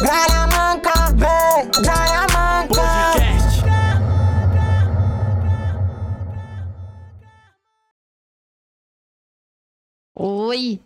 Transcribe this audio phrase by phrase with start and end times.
[0.00, 2.66] Gralha manca, vem, gralha manca.
[2.68, 3.62] Podcast.
[10.14, 10.80] Oi!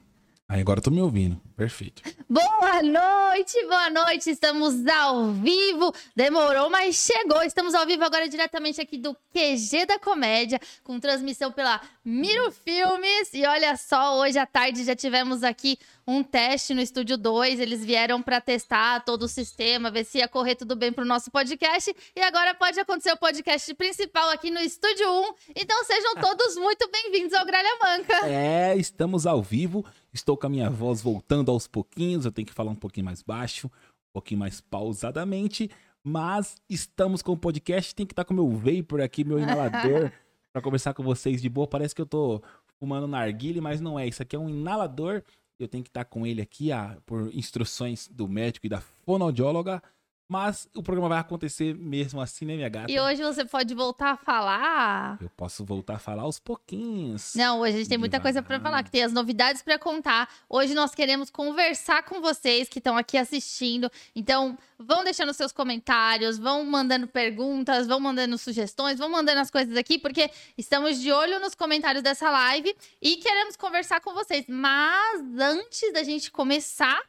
[0.49, 1.41] Aí agora eu tô me ouvindo.
[1.57, 2.03] Perfeito.
[2.29, 4.31] Boa noite, boa noite.
[4.31, 5.95] Estamos ao vivo.
[6.17, 7.41] Demorou, mas chegou.
[7.43, 13.33] Estamos ao vivo agora diretamente aqui do QG da Comédia, com transmissão pela Miro Filmes.
[13.33, 15.79] E olha só, hoje à tarde já tivemos aqui
[16.11, 17.61] um teste no Estúdio 2.
[17.61, 21.31] Eles vieram para testar todo o sistema, ver se ia correr tudo bem pro nosso
[21.31, 21.95] podcast.
[22.17, 25.35] E agora pode acontecer o podcast principal aqui no Estúdio 1.
[25.55, 28.27] Então sejam todos muito bem-vindos ao Gralha Manca.
[28.27, 29.85] É, estamos ao vivo.
[30.13, 32.25] Estou com a minha voz voltando aos pouquinhos.
[32.25, 35.71] Eu tenho que falar um pouquinho mais baixo, um pouquinho mais pausadamente.
[36.03, 37.95] Mas estamos com o podcast.
[37.95, 40.11] Tem que estar com meu vapor aqui, meu inalador,
[40.53, 41.69] para conversar com vocês de boa.
[41.69, 42.43] Parece que eu tô
[42.81, 44.09] fumando narguile, mas não é.
[44.09, 45.23] Isso aqui é um inalador.
[45.61, 49.83] Eu tenho que estar com ele aqui, ah, por instruções do médico e da fonoaudióloga.
[50.31, 52.89] Mas o programa vai acontecer mesmo assim, né, minha gata?
[52.89, 55.19] E hoje você pode voltar a falar.
[55.21, 57.35] Eu posso voltar a falar aos pouquinhos.
[57.35, 58.71] Não, hoje a gente tem muita coisa pra Devagar.
[58.71, 60.33] falar, que tem as novidades pra contar.
[60.49, 63.91] Hoje nós queremos conversar com vocês que estão aqui assistindo.
[64.15, 69.77] Então, vão deixando seus comentários, vão mandando perguntas, vão mandando sugestões, vão mandando as coisas
[69.77, 72.73] aqui, porque estamos de olho nos comentários dessa live
[73.03, 74.45] e queremos conversar com vocês.
[74.49, 77.01] Mas antes da gente começar,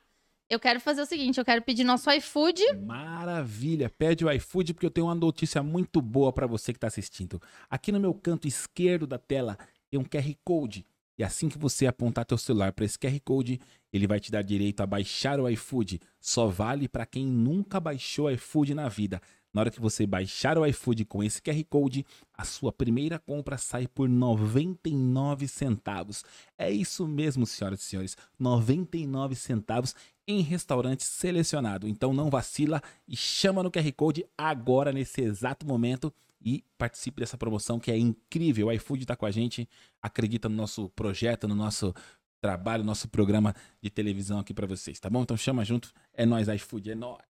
[0.52, 2.62] eu quero fazer o seguinte, eu quero pedir nosso iFood.
[2.86, 6.88] Maravilha, pede o iFood porque eu tenho uma notícia muito boa para você que está
[6.88, 7.42] assistindo.
[7.70, 9.58] Aqui no meu canto esquerdo da tela
[9.90, 10.86] tem um QR Code
[11.18, 13.62] e assim que você apontar teu celular para esse QR Code,
[13.94, 16.02] ele vai te dar direito a baixar o iFood.
[16.20, 19.22] Só vale para quem nunca baixou iFood na vida.
[19.54, 23.58] Na hora que você baixar o iFood com esse QR Code, a sua primeira compra
[23.58, 26.24] sai por 99 centavos.
[26.58, 29.94] É isso mesmo, senhoras e senhores, 99 centavos
[30.28, 31.88] em restaurante selecionado.
[31.88, 36.14] Então não vacila e chama no QR Code agora, nesse exato momento,
[36.44, 38.68] e participe dessa promoção que é incrível.
[38.68, 39.68] O iFood está com a gente,
[40.02, 41.94] acredita no nosso projeto, no nosso
[42.42, 45.22] trabalho, no nosso programa de televisão aqui para vocês, tá bom?
[45.22, 47.31] Então chama junto, é nós iFood, é nós.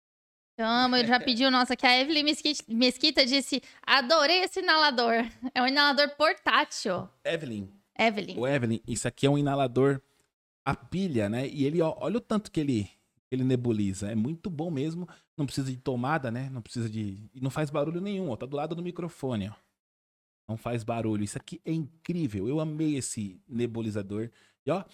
[0.58, 1.86] Eu já pedi o nosso aqui.
[1.86, 5.24] A Evelyn Mesquita, Mesquita disse: adorei esse inalador.
[5.54, 7.08] É um inalador portátil.
[7.24, 8.38] Evelyn, Evelyn.
[8.38, 10.00] o Evelyn, isso aqui é um inalador
[10.64, 11.48] a pilha, né?
[11.48, 12.90] E ele, ó, olha o tanto que ele,
[13.30, 14.10] ele nebuliza.
[14.10, 15.08] É muito bom mesmo.
[15.36, 16.50] Não precisa de tomada, né?
[16.50, 17.30] Não precisa de.
[17.32, 18.36] E não faz barulho nenhum, ó.
[18.36, 19.54] Tá do lado do microfone, ó.
[20.48, 21.22] Não faz barulho.
[21.22, 22.48] Isso aqui é incrível.
[22.48, 24.30] Eu amei esse nebulizador.
[24.66, 24.84] E ó.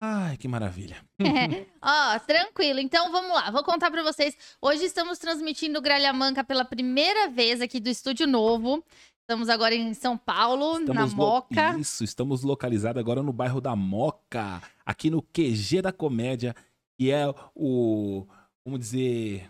[0.00, 0.96] Ai, que maravilha.
[1.82, 2.80] Ó, tranquilo.
[2.80, 4.36] Então vamos lá, vou contar pra vocês.
[4.60, 8.82] Hoje estamos transmitindo o Gralha Manca pela primeira vez aqui do Estúdio Novo.
[9.20, 11.78] Estamos agora em São Paulo, na lo- Moca.
[11.78, 16.54] Isso, estamos localizados agora no bairro da Moca, aqui no QG da Comédia,
[16.98, 18.26] que é o.
[18.64, 19.48] Vamos dizer.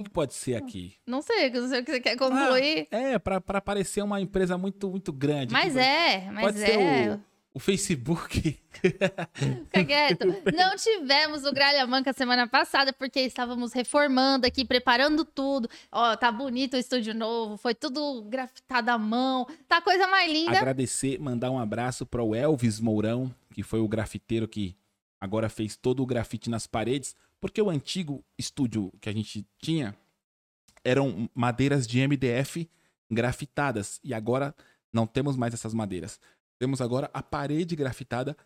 [0.00, 0.94] O que pode ser aqui?
[1.04, 2.86] Não sei, não sei o que você quer concluir.
[2.92, 5.52] É, pra, pra parecer uma empresa muito, muito grande.
[5.52, 6.66] mas é, mas pode é.
[6.66, 7.20] ser o,
[7.58, 8.56] o Facebook.
[9.34, 10.26] Fica quieto.
[10.54, 15.68] Não tivemos o Gralha Manca semana passada, porque estávamos reformando aqui, preparando tudo.
[15.90, 19.44] Ó, tá bonito o estúdio novo, foi tudo grafitado à mão.
[19.66, 20.56] Tá a coisa mais linda.
[20.56, 24.76] Agradecer, mandar um abraço para o Elvis Mourão, que foi o grafiteiro que
[25.20, 29.96] agora fez todo o grafite nas paredes, porque o antigo estúdio que a gente tinha
[30.84, 32.70] eram madeiras de MDF
[33.10, 34.54] grafitadas e agora
[34.92, 36.20] não temos mais essas madeiras.
[36.58, 38.36] Temos agora a parede grafitada,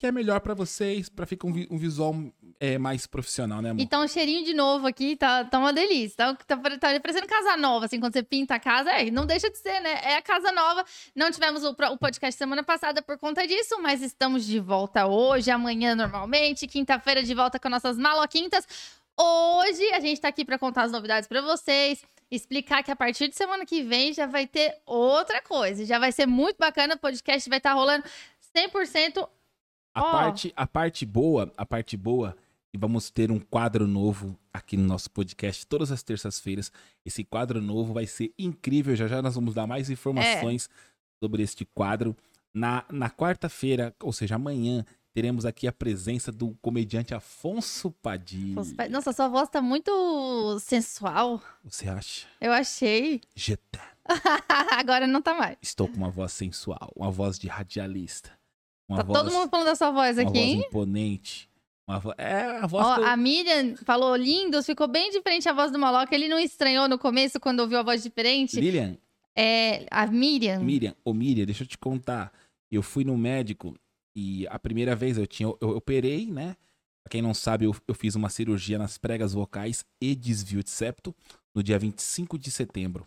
[0.00, 2.14] que é melhor para vocês, para ficar um, um visual
[2.58, 3.82] é, mais profissional, né, amor?
[3.82, 6.16] E tá um cheirinho de novo aqui, tá, tá uma delícia.
[6.16, 8.90] Tá, tá, tá parecendo casa nova, assim, quando você pinta a casa.
[8.90, 10.00] É, não deixa de ser, né?
[10.02, 10.82] É a casa nova.
[11.14, 15.50] Não tivemos o, o podcast semana passada por conta disso, mas estamos de volta hoje,
[15.50, 18.66] amanhã normalmente, quinta-feira de volta com nossas maloquintas.
[19.22, 23.28] Hoje a gente tá aqui pra contar as novidades pra vocês, explicar que a partir
[23.28, 25.84] de semana que vem já vai ter outra coisa.
[25.84, 28.04] Já vai ser muito bacana, o podcast vai estar rolando
[28.56, 29.28] 100%
[29.94, 32.34] A, parte, a parte boa, a parte boa,
[32.72, 36.72] e vamos ter um quadro novo aqui no nosso podcast todas as terças-feiras.
[37.04, 38.96] Esse quadro novo vai ser incrível.
[38.96, 40.70] Já já nós vamos dar mais informações
[41.22, 42.16] sobre este quadro.
[42.52, 48.60] Na, na quarta-feira, ou seja, amanhã, teremos aqui a presença do comediante Afonso Padilha.
[48.90, 51.42] Nossa, sua voz tá muito sensual.
[51.64, 52.26] Você acha?
[52.40, 53.20] Eu achei.
[53.34, 53.80] Jeta.
[54.78, 55.56] Agora não tá mais.
[55.62, 58.30] Estou com uma voz sensual, uma voz de radialista.
[58.88, 60.64] Uma Tá voz, todo mundo falando da sua voz uma aqui, voz hein?
[60.66, 61.50] imponente.
[61.86, 62.14] Uma vo...
[62.18, 66.14] É, a voz Ó, a Miriam falou lindos, ficou bem diferente a voz do Maloca.
[66.14, 68.60] Ele não estranhou no começo quando ouviu a voz diferente.
[68.60, 68.96] Lilian,
[69.36, 70.60] É, a Miriam.
[70.60, 72.32] Miriam, ô Miriam, deixa eu te contar.
[72.70, 73.76] Eu fui no médico
[74.14, 76.56] e a primeira vez eu tinha, eu, eu operei, né?
[77.02, 80.70] Pra quem não sabe, eu, eu fiz uma cirurgia nas pregas vocais e desvio de
[80.70, 81.14] septo
[81.54, 83.06] no dia 25 de setembro.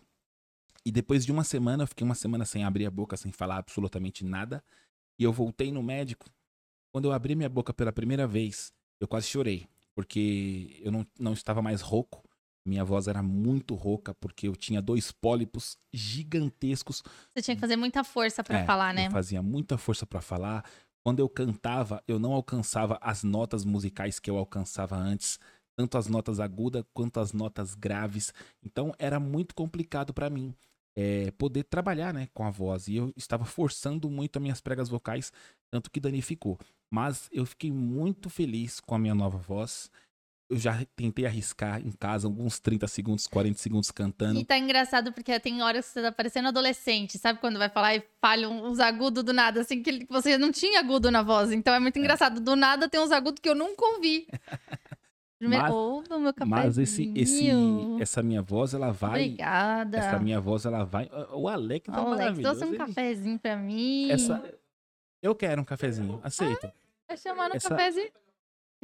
[0.84, 3.56] E depois de uma semana, eu fiquei uma semana sem abrir a boca, sem falar
[3.58, 4.62] absolutamente nada.
[5.18, 6.26] E eu voltei no médico.
[6.92, 11.32] Quando eu abri minha boca pela primeira vez, eu quase chorei, porque eu não, não
[11.32, 12.22] estava mais rouco.
[12.66, 17.02] Minha voz era muito rouca, porque eu tinha dois pólipos gigantescos.
[17.34, 19.06] Você tinha que fazer muita força pra É, falar, né?
[19.06, 20.64] Eu fazia muita força pra falar.
[21.04, 25.38] Quando eu cantava, eu não alcançava as notas musicais que eu alcançava antes,
[25.76, 28.32] tanto as notas agudas quanto as notas graves.
[28.62, 30.54] Então era muito complicado pra mim
[30.96, 32.88] é, poder trabalhar, né, com a voz.
[32.88, 35.32] E eu estava forçando muito as minhas pregas vocais,
[35.70, 36.58] tanto que danificou.
[36.90, 39.90] Mas eu fiquei muito feliz com a minha nova voz.
[40.50, 44.38] Eu já tentei arriscar em casa alguns 30 segundos, 40 segundos cantando.
[44.38, 47.40] E tá engraçado porque tem horas que você tá parecendo adolescente, sabe?
[47.40, 51.10] Quando vai falar e falha uns agudos do nada, assim, que você não tinha agudo
[51.10, 51.50] na voz.
[51.50, 52.40] Então é muito engraçado.
[52.40, 54.26] Do nada tem uns agudos que eu nunca ouvi.
[55.38, 57.48] Primeiro, Mas- ouve o meu Mas esse, esse,
[58.00, 59.22] essa minha voz, ela vai.
[59.22, 59.98] Obrigada.
[59.98, 61.10] Essa minha voz, ela vai.
[61.32, 64.10] O Alex é Ó, Alex, trouxe um ele- cafezinho pra mim.
[64.10, 64.42] Essa...
[65.22, 66.20] Eu quero um cafezinho.
[66.22, 66.70] Aceito.
[67.08, 68.10] Vai chamar no essa- cafezinho.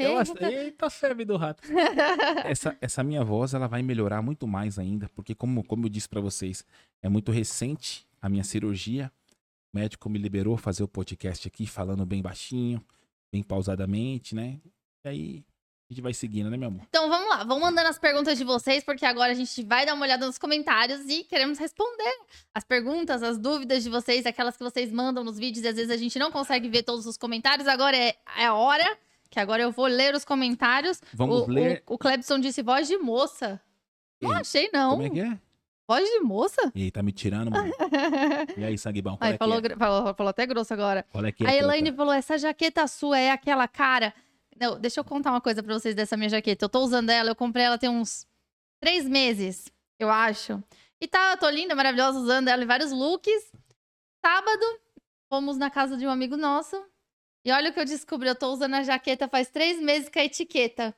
[0.03, 0.23] Eu Eita.
[0.23, 1.63] ace- Eita, febre do rato.
[2.45, 6.09] essa, essa minha voz, ela vai melhorar muito mais ainda, porque como, como eu disse
[6.09, 6.65] pra vocês,
[7.03, 9.11] é muito recente a minha cirurgia.
[9.73, 12.85] O médico me liberou fazer o podcast aqui, falando bem baixinho,
[13.33, 14.59] bem pausadamente, né?
[15.05, 15.45] E aí,
[15.89, 16.83] a gente vai seguindo, né, meu amor?
[16.89, 19.95] Então vamos lá, vamos mandando as perguntas de vocês, porque agora a gente vai dar
[19.95, 22.13] uma olhada nos comentários e queremos responder
[22.55, 25.91] as perguntas, as dúvidas de vocês, aquelas que vocês mandam nos vídeos e às vezes
[25.91, 27.67] a gente não consegue ver todos os comentários.
[27.67, 28.99] Agora é, é a hora,
[29.31, 31.01] que agora eu vou ler os comentários.
[31.15, 31.83] Vamos o, ler.
[31.87, 33.61] O, o Clebson disse voz de moça.
[34.21, 34.91] Não Ei, achei, não.
[34.91, 35.39] Como é que é?
[35.89, 36.73] Voz de moça?
[36.75, 37.73] Ei, tá me tirando, mano.
[38.57, 39.17] E aí, sangue bom?
[39.21, 39.77] Ai, é falou, é?
[39.77, 41.07] falou, falou até grosso agora.
[41.15, 41.49] É que é?
[41.49, 41.65] A Tota?
[41.65, 44.13] Elaine falou: essa jaqueta sua é aquela cara.
[44.61, 46.65] Não, deixa eu contar uma coisa pra vocês dessa minha jaqueta.
[46.65, 48.27] Eu tô usando ela, eu comprei ela tem uns
[48.79, 50.63] três meses, eu acho.
[51.01, 53.51] E tá, eu tô linda, maravilhosa, usando ela em vários looks.
[54.25, 54.65] Sábado,
[55.29, 56.77] fomos na casa de um amigo nosso.
[57.45, 60.19] E olha o que eu descobri: eu tô usando a jaqueta faz três meses com
[60.19, 60.95] a etiqueta.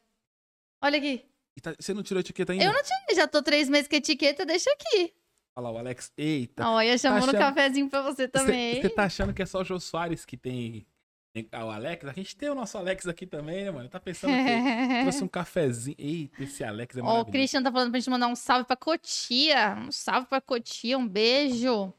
[0.82, 1.24] Olha aqui.
[1.60, 2.64] Tá- Você não tirou a etiqueta ainda?
[2.64, 5.12] Eu não tirei, já tô três meses com a etiqueta, deixa aqui.
[5.54, 6.10] Olha lá, o Alex.
[6.16, 6.66] Eita.
[6.66, 8.80] Olha, chamando achando- cafezinho pra você também.
[8.80, 10.86] Você tá achando que é só o Jô Soares que tem,
[11.52, 12.06] ah, o Alex?
[12.06, 13.86] A gente tem o nosso Alex aqui também, né, mano?
[13.88, 14.32] Tá pensando que
[15.12, 15.94] trouxe um cafezinho.
[15.98, 17.32] Eita, esse Alex é Ó, o maravilhoso.
[17.32, 19.74] Christian tá falando pra gente mandar um salve pra Cotia.
[19.76, 21.92] Um salve pra Cotia, um beijo.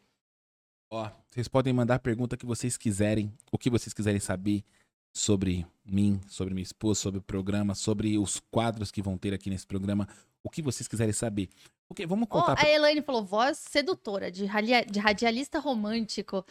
[0.91, 4.63] Ó, vocês podem mandar a pergunta que vocês quiserem, o que vocês quiserem saber
[5.11, 9.49] sobre mim, sobre minha esposa, sobre o programa, sobre os quadros que vão ter aqui
[9.49, 10.07] nesse programa,
[10.43, 11.49] o que vocês quiserem saber.
[11.87, 12.55] Porque vamos contar.
[12.63, 16.45] a Elaine falou, voz sedutora, de, ralia- de radialista romântico.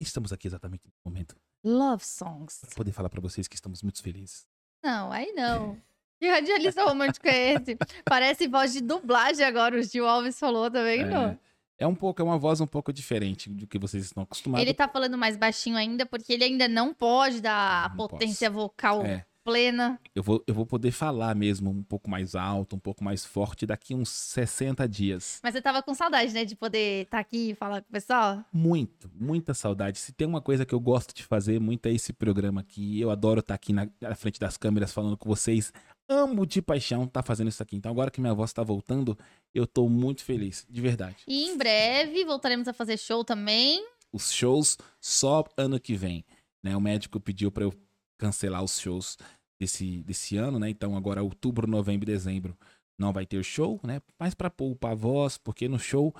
[0.00, 2.58] Estamos aqui exatamente no momento Love songs.
[2.62, 4.44] para poder falar para vocês que estamos muito felizes.
[4.82, 5.80] Não, aí não.
[6.18, 7.76] Que radialista romântico é esse?
[8.04, 11.14] Parece voz de dublagem agora, o Gil Alves falou, vendo?
[11.14, 11.38] É,
[11.78, 14.62] é um pouco, é uma voz um pouco diferente do que vocês estão acostumados.
[14.62, 18.50] Ele tá falando mais baixinho ainda, porque ele ainda não pode dar a Não potência
[18.50, 19.26] vocal É.
[19.46, 20.00] plena.
[20.12, 23.64] Eu vou, eu vou poder falar mesmo um pouco mais alto, um pouco mais forte
[23.64, 25.38] daqui uns 60 dias.
[25.40, 28.44] Mas você tava com saudade, né, de poder estar aqui e falar com o pessoal?
[28.52, 29.98] Muito, muita saudade.
[29.98, 33.00] Se tem uma coisa que eu gosto de fazer muito é esse programa aqui.
[33.00, 35.72] Eu adoro estar aqui na, na frente das câmeras falando com vocês.
[36.08, 37.76] Amo de paixão estar fazendo isso aqui.
[37.76, 39.16] Então agora que minha voz tá voltando,
[39.54, 41.18] eu tô muito feliz, de verdade.
[41.28, 43.86] E em breve voltaremos a fazer show também.
[44.12, 46.24] Os shows só ano que vem,
[46.64, 46.76] né?
[46.76, 47.72] O médico pediu para eu
[48.18, 49.18] cancelar os shows
[49.58, 50.70] desse, desse ano, né?
[50.70, 52.56] Então agora outubro, novembro e dezembro
[52.98, 54.00] não vai ter show, né?
[54.18, 56.14] Mas para poupar a voz, porque no show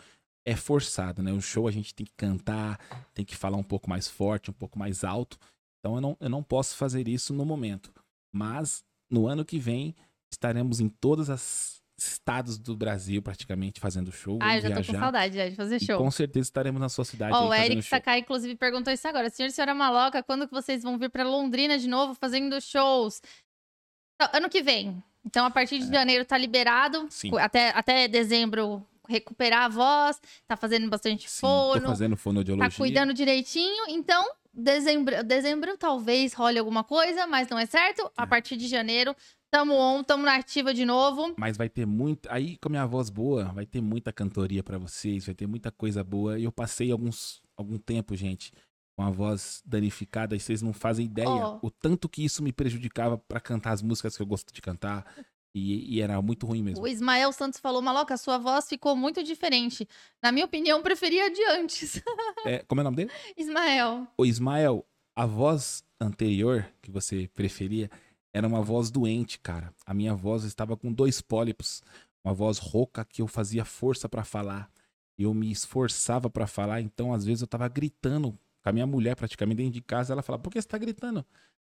[0.45, 1.33] é forçado, né?
[1.33, 2.79] O show a gente tem que cantar,
[3.15, 5.39] tem que falar um pouco mais forte, um pouco mais alto.
[5.81, 7.93] Então eu não, eu não posso fazer isso no momento.
[8.33, 9.95] Mas no ano que vem
[10.31, 14.39] estaremos em todos os estados do Brasil praticamente fazendo show.
[14.43, 15.99] Ah, eu já tô com saudade já de fazer show.
[15.99, 17.33] com certeza estaremos na sua cidade.
[17.35, 17.91] Ó, aí o Eric show.
[17.91, 19.31] Sakai, inclusive, perguntou isso agora.
[19.31, 23.23] Senhor e senhora Maloca, quando que vocês vão vir pra Londrina de novo fazendo shows?
[24.15, 25.03] Então, ano que vem.
[25.25, 26.99] Então, a partir de janeiro tá liberado.
[26.99, 27.11] É.
[27.11, 27.39] Sim.
[27.39, 30.21] Até, até dezembro recuperar a voz.
[30.47, 31.81] Tá fazendo bastante Sim, fono.
[31.81, 32.71] tô fazendo fonoaudiologia.
[32.71, 33.85] Tá cuidando direitinho.
[33.89, 38.11] Então, dezembro, dezembro talvez role alguma coisa, mas não é certo.
[38.17, 38.27] A É.
[38.27, 39.15] partir de janeiro,
[39.51, 41.35] tamo on, tamo na ativa de novo.
[41.39, 42.29] Mas vai ter muito.
[42.31, 45.71] Aí, com a minha voz boa, vai ter muita cantoria pra vocês, vai ter muita
[45.71, 46.39] coisa boa.
[46.39, 48.53] E eu passei alguns, algum tempo, gente,
[48.97, 51.59] com a voz danificada e vocês não fazem ideia Ó.
[51.63, 55.05] o tanto que isso me prejudicava pra cantar as músicas que eu gosto de cantar.
[55.55, 56.85] E, e era muito ruim mesmo.
[56.85, 59.89] O Ismael Santos falou, Maloca, sua voz ficou muito diferente.
[60.23, 62.03] Na minha opinião, preferia a de antes.
[62.45, 63.11] É, como é o nome dele?
[63.39, 64.07] Ismael.
[64.19, 64.87] O Ismael,
[65.17, 67.91] a voz anterior que você preferia
[68.37, 69.73] era uma voz doente, cara.
[69.87, 71.83] A minha voz estava com dois pólipos,
[72.25, 74.71] uma voz rouca que eu fazia força pra falar.
[75.19, 79.17] Eu me esforçava pra falar, então às vezes eu tava gritando com a minha mulher
[79.17, 81.25] praticamente dentro de casa, ela falava: "Por que você tá gritando?"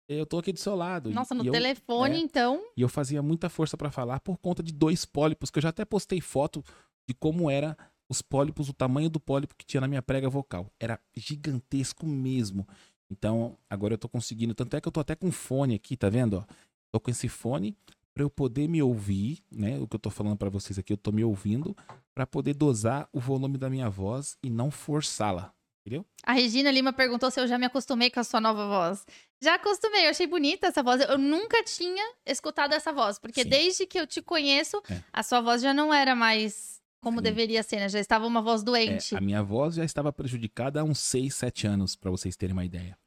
[0.08, 1.10] Eu tô aqui do seu lado.
[1.10, 2.18] Nossa, no eu- telefone, é.
[2.18, 2.64] então.
[2.76, 5.68] e eu fazia muita força pra falar por conta de dois pólipos, que eu já
[5.68, 6.64] até postei foto
[7.06, 7.76] de como era
[8.08, 10.72] os pólipos, o tamanho do pólipo que tinha na minha prega vocal.
[10.80, 12.66] Era gigantesco mesmo.
[13.10, 16.08] Então, agora eu tô conseguindo, tanto é que eu tô até com fone aqui, tá
[16.08, 16.38] vendo?
[16.48, 16.54] ó?
[16.92, 17.76] Tô com esse fone
[18.14, 19.78] pra eu poder me ouvir, né?
[19.78, 21.76] O que eu tô falando pra vocês aqui, eu tô me ouvindo
[22.14, 25.52] pra poder dosar o volume da minha voz e não forçá-la.
[25.86, 26.04] Entendeu?
[26.22, 29.06] A Regina Lima perguntou se eu já me acostumei com a sua nova voz.
[29.40, 31.00] Já acostumei, eu achei bonita essa voz.
[31.00, 33.48] Eu nunca tinha escutado essa voz, porque Sim.
[33.48, 35.00] desde que eu te conheço, É.
[35.12, 37.22] a sua voz já não era mais como Sim.
[37.24, 37.88] deveria ser, né?
[37.88, 39.16] Já estava uma voz É, doente.
[39.16, 42.64] a minha voz já estava prejudicada há uns 6, 7 anos, pra vocês terem uma
[42.64, 42.98] ideia.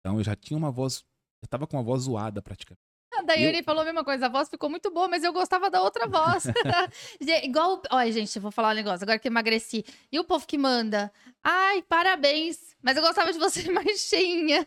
[0.00, 1.04] Então eu já tinha uma voz,
[1.42, 2.80] eu tava com uma voz zoada praticamente.
[3.14, 5.70] A Daiane eu- falou a mesma coisa, a voz ficou muito boa, mas eu gostava
[5.70, 6.44] da outra voz.
[7.42, 7.80] Igual.
[7.90, 9.84] Olha, gente, eu vou falar um negócio, agora que eu emagreci.
[10.12, 11.10] E o povo que manda?
[11.42, 14.66] Ai, parabéns, mas eu gostava de você mais cheinha.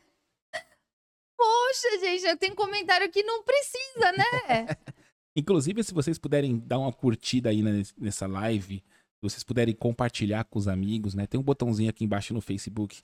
[1.37, 4.67] Poxa, gente, eu tenho comentário que não precisa, né?
[5.39, 10.43] Inclusive, se vocês puderem dar uma curtida aí nes- nessa live, se vocês puderem compartilhar
[10.43, 11.25] com os amigos, né?
[11.25, 13.01] Tem um botãozinho aqui embaixo no Facebook,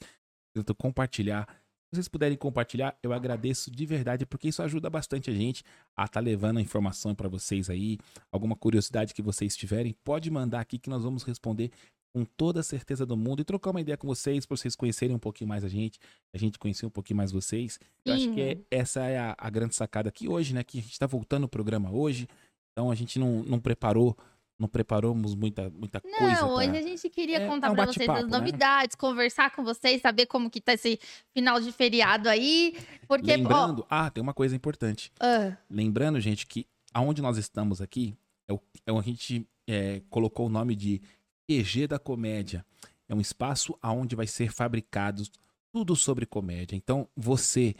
[0.49, 1.47] escrito compartilhar.
[1.93, 5.63] Se vocês puderem compartilhar, eu agradeço de verdade, porque isso ajuda bastante a gente
[5.95, 7.97] a estar levando a informação para vocês aí.
[8.31, 11.71] Alguma curiosidade que vocês tiverem, pode mandar aqui que nós vamos responder
[12.15, 15.13] com toda a certeza do mundo e trocar uma ideia com vocês, para vocês conhecerem
[15.13, 15.99] um pouquinho mais a gente,
[16.33, 17.77] a gente conhecer um pouquinho mais vocês.
[18.05, 20.63] Eu acho que é- essa é a, a grande sacada aqui hoje, né?
[20.63, 22.25] Que a gente tá voltando o programa hoje,
[22.71, 24.15] então a gente não, não preparou,
[24.57, 26.41] não preparamos muita, muita coisa.
[26.43, 28.29] Não, hoje a gente queria É- contar é um pra vocês as né?
[28.37, 30.97] novidades, conversar com vocês, saber como que tá esse
[31.33, 32.77] final de feriado aí.
[33.09, 35.11] Porque, Lembrando, ah, tem uma coisa importante.
[35.19, 38.15] ah, Lembrando, gente, que aonde nós estamos aqui,
[38.47, 41.01] é o, é o- a gente é, colocou o nome de
[41.47, 42.65] QG da Comédia.
[43.07, 45.23] É um espaço aonde vai ser fabricado
[45.71, 46.75] tudo sobre comédia.
[46.75, 47.75] Então, você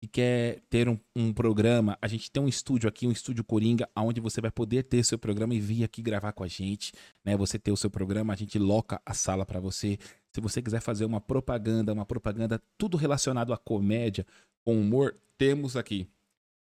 [0.00, 3.86] que quer ter um, um programa, a gente tem um estúdio aqui, um estúdio Coringa,
[3.94, 7.36] aonde você vai poder ter seu programa e vir aqui gravar com a gente, né?
[7.36, 9.98] Você ter o seu programa, a gente loca a sala para você.
[10.32, 14.26] Se você quiser fazer uma propaganda, uma propaganda tudo relacionado à comédia,
[14.64, 16.08] com humor, temos aqui.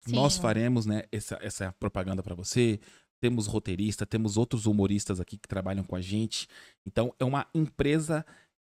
[0.07, 0.41] Nós Sim.
[0.41, 2.79] faremos, né, essa, essa propaganda para você.
[3.25, 6.47] Temos roteirista, temos outros humoristas aqui que trabalham com a gente.
[6.85, 8.23] Então, é uma empresa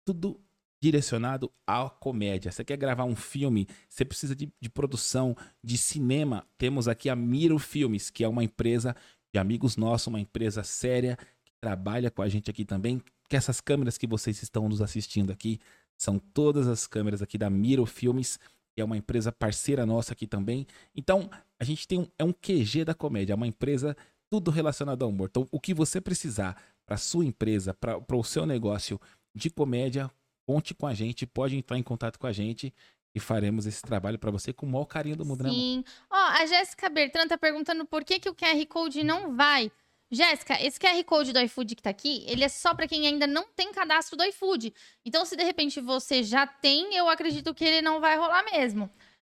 [0.06, 0.39] tudo
[0.80, 2.52] direcionado à comédia.
[2.52, 6.46] Você quer gravar um filme, você precisa de, de produção, de cinema.
[6.56, 8.96] Temos aqui a Miro Filmes, que é uma empresa
[9.34, 13.02] de amigos nossos, uma empresa séria, que trabalha com a gente aqui também.
[13.28, 15.60] Que essas câmeras que vocês estão nos assistindo aqui
[15.98, 18.39] são todas as câmeras aqui da Miro Filmes,
[18.76, 20.68] que é uma empresa parceira nossa aqui também.
[20.96, 21.28] Então,
[21.60, 23.98] a gente tem um, é um QG da comédia, é uma empresa
[24.34, 25.28] tudo relacionado ao humor.
[25.30, 29.00] Então, o que você precisar para sua empresa, para o seu negócio
[29.36, 30.10] de comédia,
[30.43, 32.74] conte com a gente, pode entrar em contato com a gente
[33.13, 35.52] e faremos esse trabalho para você com o maior carinho do mundo, né?
[35.52, 35.84] Sim.
[36.10, 39.72] Ó, a Jéssica Bertrand tá perguntando por que, que o QR Code não vai.
[40.10, 43.28] Jéssica, esse QR Code do iFood que tá aqui, ele é só pra quem ainda
[43.28, 44.74] não tem cadastro do iFood.
[45.06, 48.89] Então, se de repente você já tem, eu acredito que ele não vai rolar mesmo.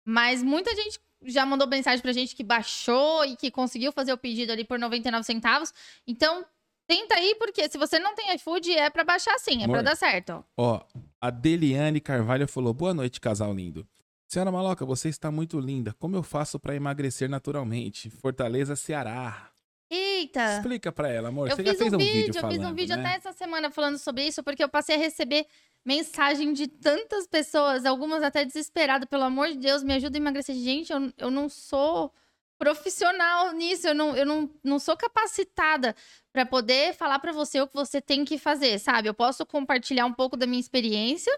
[0.03, 4.17] Mas muita gente já mandou mensagem pra gente que baixou e que conseguiu fazer o
[4.17, 5.73] pedido ali por 99 centavos.
[6.05, 6.45] Então,
[6.87, 9.75] tenta aí, porque se você não tem iFood, é pra baixar sim, é Amor.
[9.75, 10.43] pra dar certo.
[10.55, 10.81] Ó,
[11.19, 13.87] a Deliane Carvalho falou: Boa noite, casal lindo.
[14.27, 15.93] Senhora Maloca, você está muito linda.
[15.97, 18.09] Como eu faço para emagrecer naturalmente?
[18.09, 19.51] Fortaleza, Ceará.
[19.89, 20.57] Eita!
[20.57, 21.49] Explica pra ela, amor.
[21.49, 23.05] Eu você fiz já fez um um vídeo, vídeo, eu falando, fiz um vídeo né?
[23.05, 25.47] até essa semana falando sobre isso, porque eu passei a receber
[25.87, 30.53] mensagem de tantas pessoas, algumas até desesperadas, pelo amor de Deus, me ajuda a emagrecer.
[30.53, 32.13] Gente, eu, eu não sou
[32.59, 35.95] profissional nisso, eu não, eu não, não sou capacitada
[36.33, 39.07] para poder falar para você o que você tem que fazer, sabe?
[39.07, 41.31] Eu posso compartilhar um pouco da minha experiência,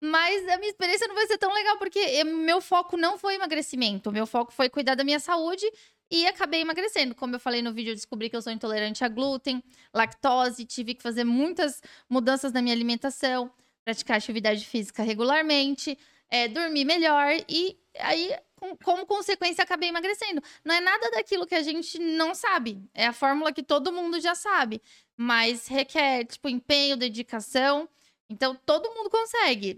[0.00, 3.36] mas a minha experiência não vai ser tão legal, porque eu- meu foco não foi
[3.36, 5.64] emagrecimento, meu foco foi cuidar da minha saúde
[6.10, 7.14] e acabei emagrecendo.
[7.14, 9.62] Como eu falei no vídeo, eu descobri que eu sou intolerante a glúten,
[9.94, 11.80] lactose, tive que fazer muitas
[12.10, 13.52] mudanças na minha alimentação,
[13.84, 15.96] praticar atividade física regularmente,
[16.30, 20.42] é, dormir melhor e aí, com- como consequência, acabei emagrecendo.
[20.64, 24.18] Não é nada daquilo que a gente não sabe, é a fórmula que todo mundo
[24.20, 24.80] já sabe,
[25.16, 27.88] mas requer, tipo, empenho, dedicação.
[28.28, 29.76] Então, todo mundo consegue.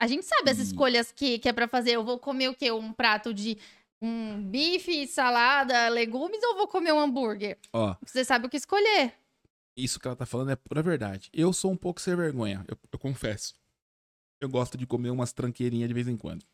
[0.00, 1.92] A gente sabe as E- escolhas que, que é pra fazer.
[1.92, 2.70] Eu vou comer o quê?
[2.72, 3.56] Um prato de
[4.02, 7.56] um bife, salada, legumes ou vou comer um hambúrguer?
[7.72, 9.14] Ó, Você sabe o que escolher.
[9.76, 11.30] Isso que ela tá falando é pura verdade.
[11.32, 13.54] Eu sou um pouco sem vergonha, eu, eu confesso.
[14.40, 16.44] Eu gosto de comer umas tranqueirinhas de vez em quando.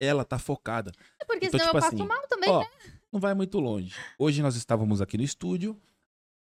[0.00, 0.92] Ela tá focada.
[1.26, 2.68] Porque Então, senão tipo eu passo assim, mal também, Ó, né?
[3.12, 3.94] não vai muito longe.
[4.18, 5.80] Hoje nós estávamos aqui no estúdio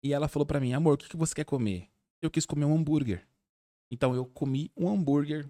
[0.04, 1.90] e ela falou pra mim, amor, o que, que você quer comer?
[2.22, 3.28] Eu quis comer um hambúrguer.
[3.92, 5.46] Então eu comi um hambúrguer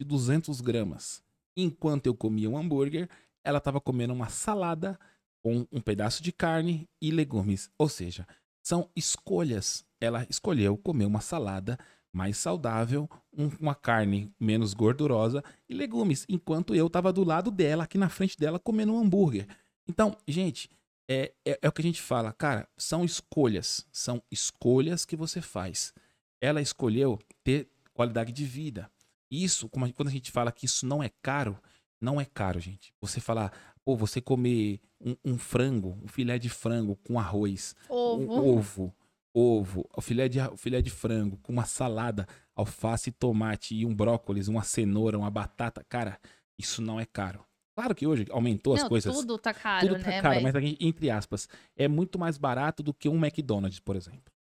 [0.00, 1.22] de 200 gramas.
[1.56, 3.08] Enquanto eu comia um hambúrguer,
[3.44, 4.98] ela estava comendo uma salada
[5.42, 7.70] com um pedaço de carne e legumes.
[7.78, 8.26] Ou seja,
[8.62, 9.84] são escolhas.
[10.00, 11.78] Ela escolheu comer uma salada
[12.12, 17.84] mais saudável, um- uma carne menos gordurosa e legumes, enquanto eu estava do lado dela,
[17.84, 19.46] aqui na frente dela, comendo um hambúrguer.
[19.88, 20.68] Então, gente,
[21.08, 25.40] é, é, é o que a gente fala, cara, são escolhas, são escolhas que você
[25.40, 25.92] faz.
[26.40, 28.90] Ela escolheu ter qualidade de vida.
[29.30, 31.58] Isso, a- quando a gente fala que isso não é caro,
[32.00, 32.92] não é caro, gente.
[33.00, 33.52] Você falar,
[33.90, 37.92] pô, você comer um, um frango, um filé de frango com arroz, um
[38.28, 38.40] Ovo.
[38.58, 38.94] ovo,
[39.34, 43.92] ovo, o filé de, o filé de frango com uma salada, alface, tomate e um
[43.94, 46.18] brócolis, uma cenoura, uma batata, cara,
[46.58, 47.44] isso não é caro.
[47.74, 49.12] Claro que hoje aumentou as Não, coisas.
[49.12, 50.20] tudo tá caro, Tudo tá né?
[50.22, 54.32] caro, mas- mas entre aspas, é muito mais barato do que um McDonald's, por exemplo.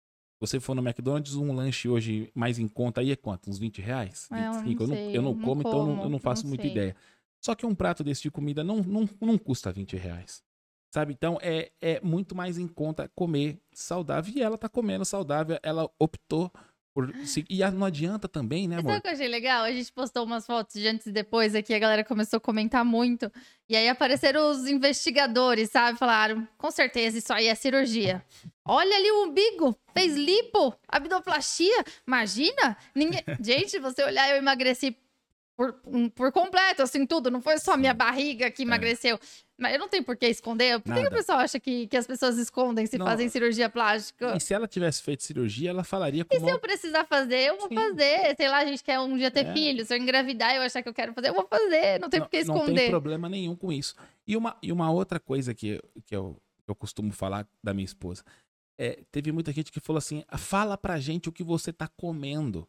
[0.41, 3.49] Você for no McDonald's, um lanche hoje mais em conta aí é quanto?
[3.49, 4.29] Uns 20 reais?
[4.31, 4.83] É, eu não 25?
[4.83, 6.95] Eu não, eu não não como, então eu não, eu como, não faço muita ideia.
[7.43, 10.41] Só que um prato desse de comida não, não, não custa 20 reais.
[10.93, 11.13] Sabe?
[11.13, 14.33] Então é, é muito mais em conta comer saudável.
[14.35, 16.51] E ela tá comendo saudável, ela optou
[16.93, 17.15] por.
[17.25, 18.87] se- E não adianta também, né, amor?
[18.89, 19.63] sabe o que eu achei legal?
[19.63, 22.83] A gente postou umas fotos de antes e depois aqui, a galera começou a comentar
[22.83, 23.31] muito.
[23.69, 25.99] E aí apareceram os investigadores, sabe?
[25.99, 28.25] Falaram, com certeza, isso aí é cirurgia.
[28.65, 31.83] Olha ali o umbigo, fez lipo, abdoplastia.
[32.07, 32.75] Imagina?
[32.95, 33.21] Ninguém...
[33.39, 34.97] Gente, você olhar, eu emagreci
[35.59, 37.29] por, um- por completo, assim, tudo.
[37.29, 39.19] Não foi só minha barriga que emagreceu.
[39.59, 40.79] Mas eu não tenho por que esconder.
[40.79, 41.17] Por que, que o É.
[41.17, 43.05] Pessoal acha que, que as pessoas escondem se Não.
[43.05, 44.37] fazem cirurgia plástica?
[44.37, 46.45] E se ela tivesse feito cirurgia, ela falaria E como.
[46.47, 47.75] se eu precisar fazer, eu vou Sim.
[47.75, 48.35] fazer.
[48.37, 49.53] Sei lá, a gente quer um dia ter É.
[49.53, 49.85] filho.
[49.85, 51.99] Se eu engravidar e eu achar que eu quero fazer, eu vou fazer.
[51.99, 52.89] Não tem por que Não tem esconder.
[52.89, 53.95] problema nenhum com isso.
[54.25, 57.83] E uma, e uma outra coisa que, eu- que eu, eu costumo falar da minha
[57.85, 58.23] esposa.
[58.79, 62.65] É, teve muita gente que falou assim: fala pra gente o que você tá comendo.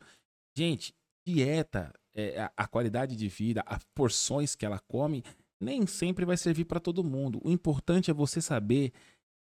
[0.57, 0.93] Gente,
[1.25, 5.23] dieta, é, a, a qualidade de vida, as porções que ela come,
[5.61, 7.41] nem sempre vai servir pra todo mundo.
[7.45, 8.93] O importante é você saber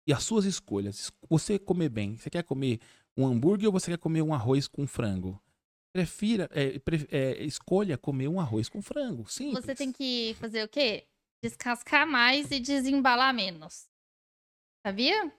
[0.08, 1.12] e as suas escolhas.
[1.30, 2.18] Você comer bem.
[2.18, 2.80] Você quer comer
[3.16, 5.42] um hambúrguer ou você quer comer um arroz com frango?
[5.94, 9.28] Prefira, é, pre- é, escolha comer um arroz com frango.
[9.30, 9.66] Simples.
[9.66, 11.08] Você tem que fazer o quê?
[11.44, 13.88] Descascar mais e desembalar menos.
[14.86, 15.26] Sabia?
[15.26, 15.36] O que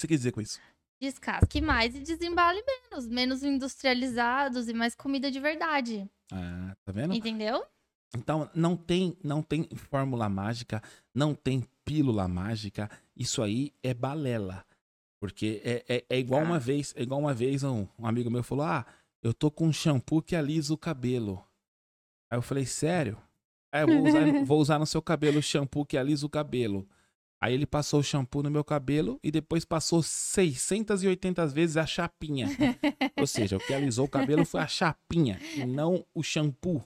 [0.00, 0.60] você quer dizer com isso?
[1.00, 3.06] Descasque mais e desembale menos.
[3.06, 6.08] Menos industrializados e mais comida de verdade.
[6.32, 7.14] Ah, tá vendo?
[7.14, 7.64] Entendeu?
[8.16, 10.82] Então não tem, não tem fórmula mágica,
[11.14, 12.90] não tem pílula mágica.
[13.16, 14.64] Isso aí é balela.
[15.20, 16.60] Porque é, é, é igual uma Ah.
[16.60, 18.86] vez, é igual uma vez um, um amigo meu falou: "Ah,
[19.22, 21.44] eu tô com um shampoo que alisa o cabelo".
[22.30, 23.18] Aí eu falei: "Sério?"
[23.72, 26.88] Eu vou usar, vou usar no seu cabelo o shampoo que alisa o cabelo.
[27.46, 32.48] Aí ele passou o shampoo no meu cabelo e depois passou 680 vezes a chapinha.
[33.16, 36.82] Ou seja, o que alisou o cabelo foi a chapinha e não o shampoo.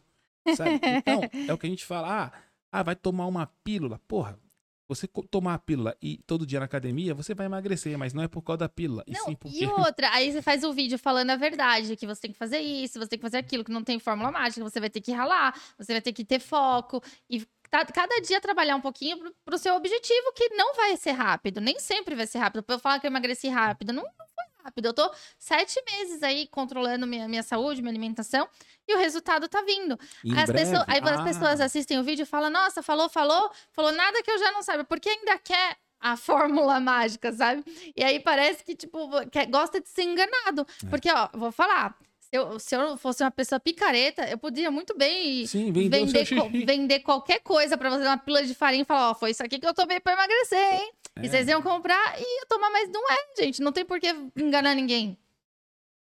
[0.54, 0.78] Sabe?
[0.98, 2.24] Então, é o que a gente fala.
[2.24, 2.32] Ah,
[2.70, 3.98] ah, vai tomar uma pílula.
[4.06, 4.38] Porra,
[4.86, 8.28] você tomar a pílula e todo dia na academia, você vai emagrecer, mas não é
[8.28, 9.02] por causa da pílula.
[9.06, 9.64] E Não, sim porque.
[9.64, 12.58] e outra, aí você faz o vídeo falando a verdade, que você tem que fazer
[12.58, 15.12] isso, você tem que fazer aquilo, que não tem fórmula mágica, você vai ter que
[15.12, 19.74] ralar, você vai ter que ter foco e cada dia trabalhar um pouquinho pro, seu
[19.74, 22.62] objetivo, que não vai ser rápido, nem sempre vai ser rápido.
[22.62, 24.86] Pra eu falar que eu emagreci rápido, não, não foi rápido.
[24.86, 28.48] Eu tô sete meses aí controlando minha, minha saúde, minha alimentação,
[28.88, 29.98] e o resultado tá vindo.
[30.36, 33.92] As pessoas, aí as Ah, pessoas assistem o vídeo e falam, nossa, falou, falou, falou
[33.92, 37.62] nada que eu já não saiba, porque ainda quer a fórmula mágica, sabe?
[37.94, 40.66] E aí parece que, tipo, quer, gosta de ser enganado.
[40.84, 40.88] É.
[40.88, 41.96] Porque, ó, vou falar,
[42.32, 47.00] eu, se eu fosse uma pessoa picareta, eu podia muito bem Sim, vender, co- vender
[47.00, 49.66] qualquer coisa pra você, uma pílula de farinha e falar, ó, foi isso aqui que
[49.66, 50.92] eu tomei pra emagrecer, hein?
[51.22, 51.28] E É.
[51.28, 53.60] vocês iam comprar e ia tomar, mas não é, gente.
[53.60, 55.18] Não tem por que enganar ninguém.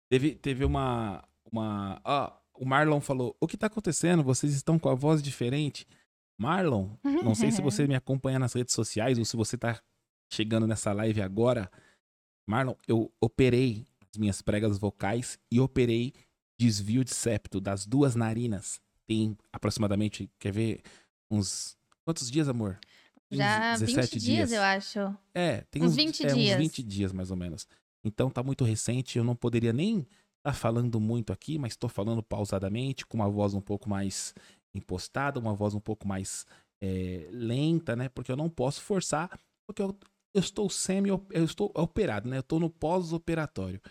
[0.10, 1.24] Teve, teve uma.
[1.52, 4.24] uma ó, o Marlon falou: O que tá acontecendo?
[4.24, 5.88] Vocês estão com a voz diferente.
[6.38, 9.80] Marlon, não sei se você me acompanha nas redes sociais ou se você tá
[10.32, 11.72] chegando nessa live agora.
[12.48, 13.86] Marlon, eu operei
[14.18, 16.14] minhas pregas vocais e operei
[16.58, 18.80] desvio de septo das duas narinas.
[19.08, 20.82] Tem aproximadamente, quer ver,
[21.30, 21.78] uns.
[22.04, 22.80] Quantos dias, amor?
[23.32, 25.00] Uns Já 20 dias, eu acho.
[25.34, 26.56] É, tem Uns uns, 20 é, dias.
[26.56, 27.68] uns 20 dias mais ou menos.
[28.04, 32.22] Então tá muito recente, eu não poderia nem estar falando muito aqui, mas estou falando
[32.22, 34.34] pausadamente, com uma voz um pouco mais
[34.76, 36.46] impostada, uma voz um pouco mais
[36.82, 38.10] é, lenta, né?
[38.10, 39.98] Porque eu não posso forçar, porque eu,
[40.34, 42.38] eu estou semi, eu estou operado, né?
[42.38, 43.82] Eu estou no pós-operatório.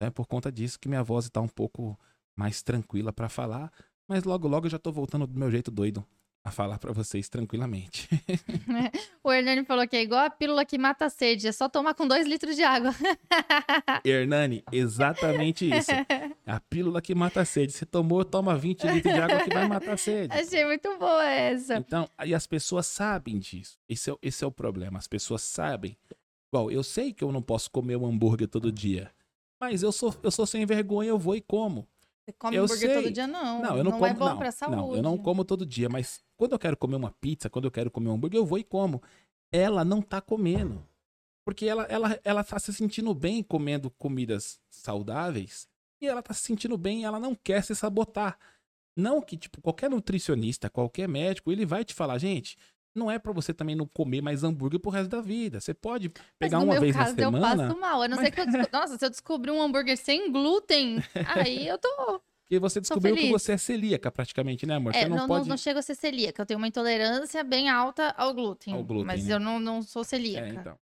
[0.00, 1.98] É por conta disso que minha voz está um pouco
[2.34, 3.70] mais tranquila para falar,
[4.08, 6.04] mas logo logo eu já tô voltando do meu jeito doido.
[6.42, 8.08] a falar pra vocês tranquilamente.
[9.22, 11.92] O Hernani falou que é igual a pílula que mata a sede, é só tomar
[11.92, 12.92] com dois litros de água.
[14.02, 15.90] Hernani, exatamente isso.
[16.46, 17.72] A pílula que mata a sede.
[17.72, 20.32] Você tomou, toma 20 litros de água que vai matar a sede.
[20.34, 21.76] Achei muito boa essa.
[21.76, 23.78] Então, aí as pessoas sabem disso.
[23.86, 24.98] Esse é, o- esse é o problema.
[24.98, 25.94] As pessoas sabem.
[26.50, 29.10] Igual, eu sei que eu não posso comer um hambúrguer todo dia.
[29.60, 31.86] Mas eu sou, eu sou sem vergonha, eu vou e como.
[32.24, 33.02] Você come Eu hambúrguer sei.
[33.02, 33.62] todo dia, não.
[33.62, 34.06] Não, eu não, como.
[34.06, 34.76] é bom não, pra saúde.
[34.76, 37.70] não, eu não como todo dia, mas quando eu quero comer uma pizza, quando eu
[37.70, 39.02] quero comer um hambúrguer, eu vou e como.
[39.52, 40.82] Ela não tá comendo.
[41.44, 45.68] Porque ela, ela, ela tá se sentindo bem comendo comidas saudáveis
[46.00, 48.38] e ela tá se sentindo bem e ela não quer se sabotar.
[48.96, 52.56] Não que, tipo, qualquer nutricionista, qualquer médico, ele vai te falar, gente,
[52.94, 55.60] não é pra você também não comer mais hambúrguer pro resto da vida.
[55.60, 58.02] Você pode pegar no uma meu vez caso, na semana, eu passo mal.
[58.02, 58.68] A não mas- ser que eu desco...
[58.72, 61.02] Nossa, se eu descobrir um hambúrguer sem glúten,
[61.34, 62.20] aí eu tô.
[62.42, 64.94] porque você descobriu que você é celíaca praticamente, né, amor?
[64.94, 65.48] É, você não, não, não, pode...
[65.48, 66.42] não chego a ser celíaca.
[66.42, 68.74] Eu tenho uma intolerância bem alta ao glúten.
[68.74, 69.34] Ao glúten, mas né?
[69.34, 70.46] eu não, não sou celíaca.
[70.46, 70.78] É, então.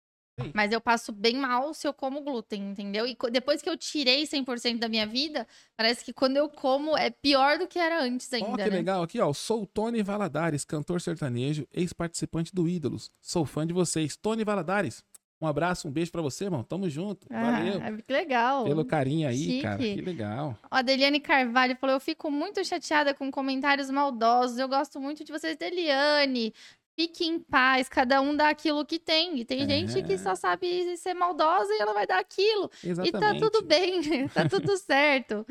[0.54, 3.06] Mas eu passo bem mal se eu como glúten, entendeu?
[3.06, 5.46] E depois que eu tirei 100% da minha vida,
[5.76, 8.68] parece que quando eu como é pior do que era antes ainda, Ó, que né?
[8.68, 9.32] legal aqui, ó.
[9.32, 13.10] Sou o Tony Valadares, cantor sertanejo, ex-participante do Ídolos.
[13.20, 14.16] Sou fã de vocês.
[14.16, 15.02] Tony Valadares,
[15.40, 16.64] um abraço, um beijo pra você, irmão.
[16.64, 17.26] Tamo junto.
[17.30, 17.80] Valeu.
[17.80, 18.64] Ah, que legal.
[18.64, 19.62] Pelo carinho aí, Chique.
[19.62, 19.78] cara.
[19.78, 20.58] Que legal.
[20.64, 24.58] Ó, A Deliane Carvalho falou: Eu fico muito chateada com comentários maldosos.
[24.58, 26.52] Eu gosto muito de vocês, Deliane.
[26.98, 29.38] Fique em paz, cada um dá aquilo que tem.
[29.38, 30.18] E tem gente que É.
[30.18, 32.68] só sabe ser maldosa e ela vai dar aquilo.
[32.82, 33.16] Exatamente.
[33.16, 34.00] E tá tudo bem,
[34.34, 35.46] tá tudo certo.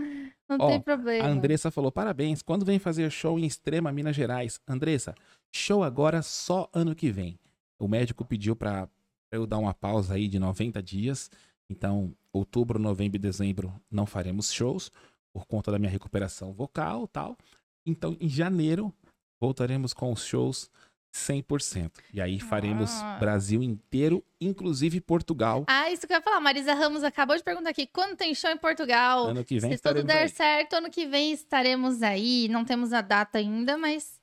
[0.49, 1.25] Não Ó, tem problema.
[1.25, 2.41] A Andressa falou: parabéns.
[2.41, 4.59] Quando vem fazer show em Extrema, Minas Gerais?
[4.67, 5.15] Andressa,
[5.55, 7.39] show agora só ano que vem.
[7.79, 8.89] O médico pediu pra
[9.31, 11.31] eu dar uma pausa aí de 90 dias.
[11.69, 14.91] Então, outubro, novembro e dezembro não faremos shows
[15.31, 17.37] por conta da minha recuperação vocal e tal.
[17.85, 18.93] Então, em janeiro,
[19.39, 20.69] voltaremos com os shows
[21.17, 21.91] 100%.
[22.13, 23.17] E aí faremos Ah.
[23.19, 25.65] Brasil inteiro, inclusive Portugal.
[25.67, 26.39] Ah, isso que eu ia falar.
[26.39, 29.27] Marisa Ramos acabou de perguntar aqui: quando tem show em Portugal?
[29.27, 30.29] Ano que vem Se tudo der aí.
[30.29, 32.47] certo, ano que vem estaremos aí.
[32.49, 34.19] Não temos a data ainda, mas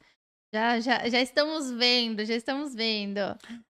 [0.53, 3.19] já, já, já estamos vendo, já estamos vendo.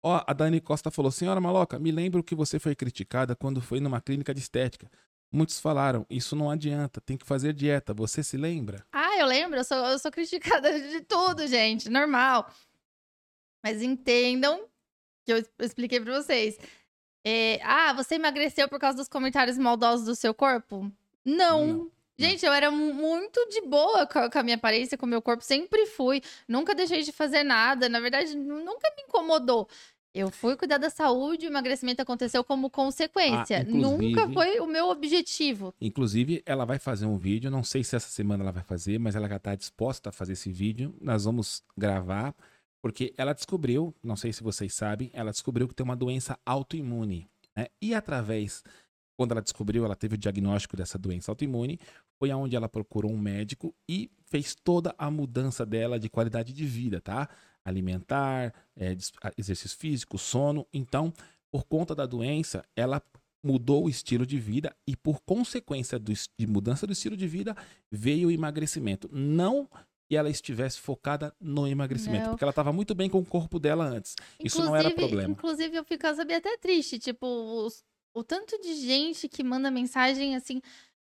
[0.03, 3.81] Ó, a Dani Costa falou: Senhora Maloca, me lembro que você foi criticada quando foi
[3.81, 4.91] numa clínica de estética.
[5.33, 7.93] Muitos falaram: Isso não adianta, tem que fazer dieta.
[7.93, 8.85] Você se lembra?
[8.93, 12.49] Ah, eu lembro, eu sou, eu sou criticada de tudo, gente, normal.
[13.67, 14.61] Mas entendam
[15.25, 16.57] que eu expliquei pra vocês.
[17.27, 20.89] É, ah, você emagreceu por causa dos comentários maldosos do seu corpo?
[21.25, 21.67] Não.
[21.67, 25.21] Não, Gente, eu era mu- muito de boa com a, minha aparência, com o meu
[25.21, 26.23] corpo, sempre fui.
[26.47, 27.89] Nunca deixei de fazer nada.
[27.89, 29.69] Na verdade, nu- nunca me incomodou.
[30.15, 33.59] Eu fui cuidar da saúde, o emagrecimento aconteceu como consequência.
[33.63, 35.75] Ah, Nunca foi o meu objetivo.
[35.81, 37.51] Inclusive, ela vai fazer um vídeo.
[37.51, 40.35] Não sei se essa semana ela vai fazer, mas ela já está disposta a fazer
[40.35, 40.95] esse vídeo.
[41.01, 42.33] Nós vamos gravar,
[42.83, 47.29] porque ela descobriu, não sei se vocês sabem, ela descobriu que tem uma doença autoimune.
[47.57, 47.67] Né?
[47.81, 48.63] E através,
[49.17, 51.81] quando ela descobriu, ela teve o diagnóstico dessa doença autoimune,
[52.19, 56.65] foi aonde ela procurou um médico e fez toda a mudança dela de qualidade de
[56.65, 57.29] vida, tá?
[57.65, 58.97] Alimentar, é,
[59.37, 60.67] exercício físico, sono.
[60.73, 61.13] Então,
[61.51, 63.03] por conta da doença, ela
[63.43, 67.57] mudou o estilo de vida e, por consequência do de mudança do estilo de vida,
[67.91, 69.09] veio o emagrecimento.
[69.13, 69.69] Não
[70.09, 72.31] que ela estivesse focada no emagrecimento, Não.
[72.31, 74.15] porque ela estava muito bem com o corpo dela antes.
[74.43, 75.33] Isso não era problema.
[75.33, 76.99] Inclusive, eu fico, sabia, até triste.
[76.99, 80.61] Tipo, os- o tanto de gente que manda mensagem assim,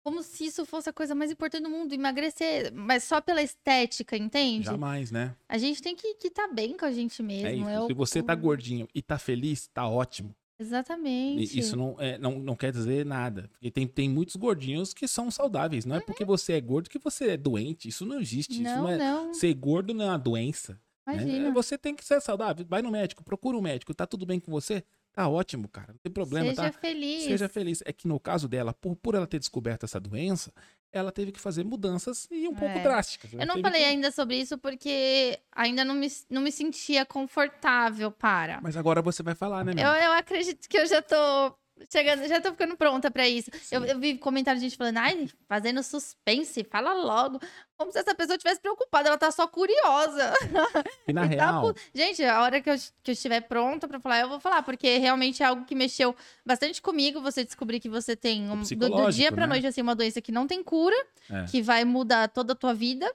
[0.02, 4.16] como se isso fosse a coisa mais importante do mundo, emagrecer, mas só pela estética,
[4.16, 4.64] entende?
[4.64, 5.36] Jamais, né?
[5.48, 7.46] A gente tem que estar bem com a gente mesmo.
[7.46, 7.68] É isso.
[7.68, 10.34] é o- Se você tá gordinho e tá feliz, tá ótimo.
[10.60, 11.58] Exatamente.
[11.58, 13.48] Isso não, é, não, não quer dizer nada.
[13.52, 15.86] Porque tem, tem muitos gordinhos que são saudáveis.
[15.86, 17.88] Não é porque você é gordo que você é doente.
[17.88, 18.52] Isso não existe.
[18.52, 20.78] Isso Não, não é, não, Ser gordo não é uma doença.
[21.06, 21.14] né?
[21.14, 21.50] imagina.
[21.52, 22.64] Você tem que ser saudável.
[22.68, 23.94] Vai no médico, procura um médico.
[23.94, 24.84] Tá tudo bem com você?
[25.12, 25.88] Tá ótimo, cara.
[25.92, 26.78] Não tem problema, Seja tá?
[26.78, 27.24] feliz.
[27.24, 27.82] Seja feliz.
[27.84, 30.52] É que no caso dela, por, por ela ter descoberto essa doença,
[30.92, 32.82] ela teve que fazer mudanças e um pouco É.
[32.82, 33.32] drásticas.
[33.34, 37.04] Ela Eu não falei que- ainda sobre isso porque ainda não me, não me sentia
[37.04, 38.60] confortável para.
[38.62, 39.72] Mas agora você vai falar, né?
[39.76, 41.54] Eu, eu acredito que eu já tô
[41.90, 43.50] chegando, já tô ficando pronta pra isso.
[43.70, 47.40] Eu, eu vi comentário de gente falando, ai, fazendo suspense, fala logo.
[47.76, 50.32] Como se essa pessoa estivesse preocupada, ela tá só curiosa.
[51.08, 53.88] E na E tá real, pu- Gente, a hora que eu, que eu estiver pronta
[53.88, 56.14] pra falar, eu vou falar, porque realmente é algo que mexeu
[56.44, 57.20] bastante comigo.
[57.22, 59.54] Você descobrir que você tem, um, do, do dia pra né?
[59.54, 60.96] noite, assim, uma doença que não tem cura,
[61.30, 61.44] É.
[61.44, 63.10] que vai mudar toda a tua vida.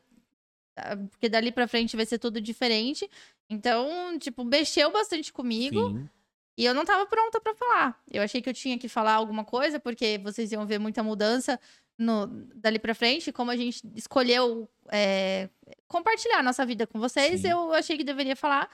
[0.73, 0.97] tá?
[1.11, 3.09] Porque dali pra frente vai ser tudo diferente.
[3.49, 5.89] Então, tipo, mexeu bastante comigo.
[5.89, 6.09] sim.
[6.57, 8.01] E eu não tava pronta pra falar.
[8.09, 11.59] Eu achei que eu tinha que falar alguma coisa, porque vocês iam ver muita mudança
[11.97, 15.49] no- dali pra frente, como a gente escolheu é,
[15.87, 17.49] compartilhar a nossa vida com vocês, Sim.
[17.49, 18.69] eu achei que deveria falar.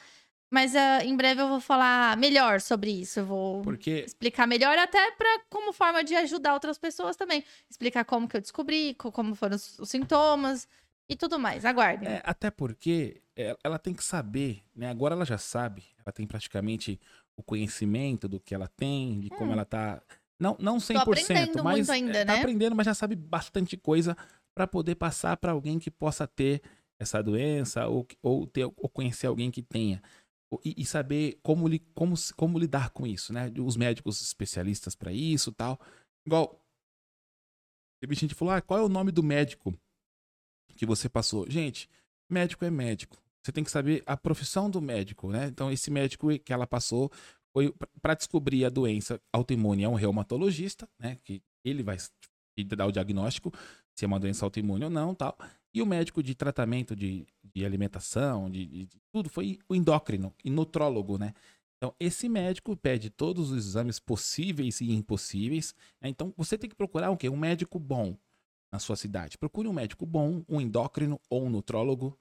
[0.53, 3.19] Mas ah, em breve eu vou falar melhor sobre isso.
[3.21, 7.41] Eu vou Porque explicar melhor, até pra, como forma de ajudar outras pessoas também.
[7.69, 10.67] Explicar como que eu descobri, co- como foram os, os sintomas
[11.07, 11.63] e tudo mais.
[11.63, 12.09] Aguardem.
[12.09, 14.89] É, até porque é, ela tem que saber, né?
[14.89, 16.99] Agora ela já sabe, ela tem praticamente
[17.37, 20.01] o conhecimento do que ela tem, de como ela tá.
[20.39, 20.99] Não, não 100%, Hum.
[20.99, 22.39] aprendendo mas muito ainda, é, tá né?
[22.39, 24.15] aprendendo, mas já sabe bastante coisa
[24.55, 26.61] para poder passar para alguém que possa ter
[26.99, 30.01] essa doença ou, ou, ter, ou conhecer alguém que tenha.
[30.65, 33.51] E, e saber como, li, como, como lidar com isso, né?
[33.57, 35.79] Os médicos especialistas para isso tal.
[36.25, 36.59] Igual.
[38.01, 39.73] Teve gente que falou: ah, qual é o nome do médico
[40.75, 41.49] que você passou?
[41.49, 41.89] Gente,
[42.29, 43.17] médico é médico.
[43.43, 45.47] Você tem que saber a profissão do médico, né?
[45.47, 47.11] Então, esse médico que ela passou
[47.53, 49.83] foi para descobrir a doença autoimune.
[49.83, 51.17] É um reumatologista, né?
[51.23, 51.97] Que ele vai
[52.75, 53.51] dar o diagnóstico
[53.97, 55.37] se é uma doença autoimune ou não, tal.
[55.73, 60.33] E o médico de tratamento de, de alimentação, de, de- de tudo, foi o endócrino
[60.43, 61.33] e nutrólogo, né?
[61.77, 65.73] Então, esse médico pede todos os exames possíveis e impossíveis.
[65.99, 66.09] né?
[66.09, 67.27] Então, você tem que procurar o quê?
[67.27, 68.15] Um médico bom
[68.71, 69.37] na sua cidade.
[69.37, 72.17] Procure um médico bom, um endócrino ou um nutrólogo.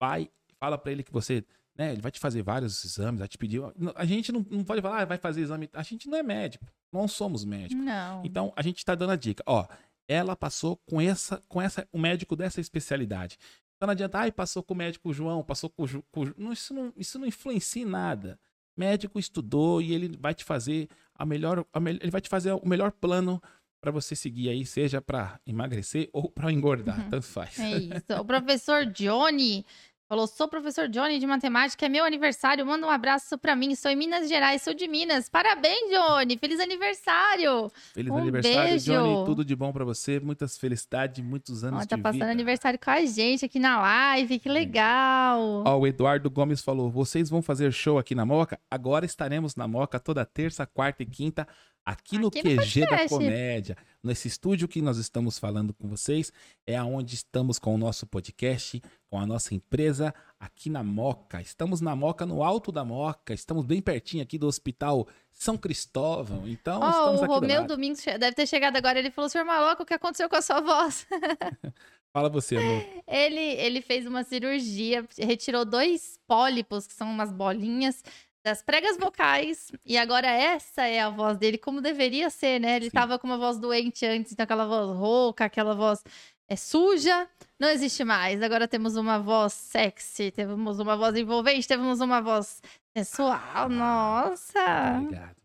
[0.00, 1.44] Vai, fala pra ele que você,
[1.76, 3.60] né, ele vai te fazer vários exames, vai te pedir.
[3.94, 5.68] A gente não, não pode falar, ah, vai fazer exame.
[5.72, 7.84] A gente não é médico, não somos médicos.
[7.84, 8.22] Não.
[8.24, 9.42] Então, a gente tá dando a dica.
[9.46, 9.66] Ó,
[10.08, 13.36] ela passou com essa, com essa, o médico dessa especialidade.
[13.76, 16.26] Então não adianta, ai, passou com o médico João, passou com o Ju, com o
[16.26, 18.38] Ju-" não, isso, não, isso não influencia em nada.
[18.74, 22.52] Médico estudou e ele vai te fazer a melhor, a mel- ele vai te fazer
[22.52, 23.42] o melhor plano
[23.80, 27.10] para você seguir aí, seja para emagrecer ou para engordar, Uhum.
[27.10, 27.58] tanto faz.
[27.58, 27.90] É isso.
[28.20, 29.64] O professor Johnny
[30.08, 32.64] falou: sou professor Johnny de matemática, é meu aniversário.
[32.64, 33.74] Manda um abraço pra mim.
[33.74, 35.28] Sou em Minas Gerais, sou de Minas.
[35.28, 36.36] Parabéns, Johnny!
[36.38, 37.70] Feliz aniversário!
[37.94, 38.92] Feliz Um aniversário, beijo.
[38.92, 39.24] Johnny.
[39.24, 42.32] Tudo de bom para você, muitas felicidades, muitos anos Ó, tá de passando vida.
[42.32, 45.62] aniversário com a gente aqui na live, que legal!
[45.66, 48.58] Ó, o Eduardo Gomes falou: vocês vão fazer show aqui na Moca?
[48.70, 51.46] Agora estaremos na Moca toda terça, quarta e quinta,
[51.86, 53.08] aqui no Aqui no QG da podcast.
[53.08, 53.76] Comédia.
[54.02, 56.32] Nesse estúdio que nós estamos falando com vocês,
[56.66, 61.40] é aonde estamos com o nosso podcast, com a nossa empresa, aqui na Moca.
[61.40, 66.46] Estamos na Moca, no alto da Moca, estamos bem pertinho aqui do Hospital São Cristóvão.
[66.46, 67.68] Então, Ó, estamos o aqui do Romeu lado.
[67.68, 68.98] Domingos deve ter chegado agora.
[68.98, 71.06] Ele falou: senhor Maloca, o que aconteceu com a sua voz?
[72.16, 72.82] Fala você, amor.
[73.06, 78.02] Ele, ele fez uma cirurgia, retirou dois pólipos, que são umas bolinhas,
[78.46, 79.72] das pregas vocais.
[79.84, 82.76] E agora essa é a voz dele, como deveria ser, né?
[82.76, 82.92] Ele Sim.
[82.92, 86.04] tava com uma voz doente antes, então aquela voz rouca, aquela voz
[86.48, 87.28] é, suja.
[87.58, 88.40] Não existe mais.
[88.40, 92.62] Agora temos uma voz sexy, temos uma voz envolvente, temos uma voz
[92.96, 93.68] sensual.
[93.68, 95.00] Nossa!
[95.02, 95.36] Obrigado.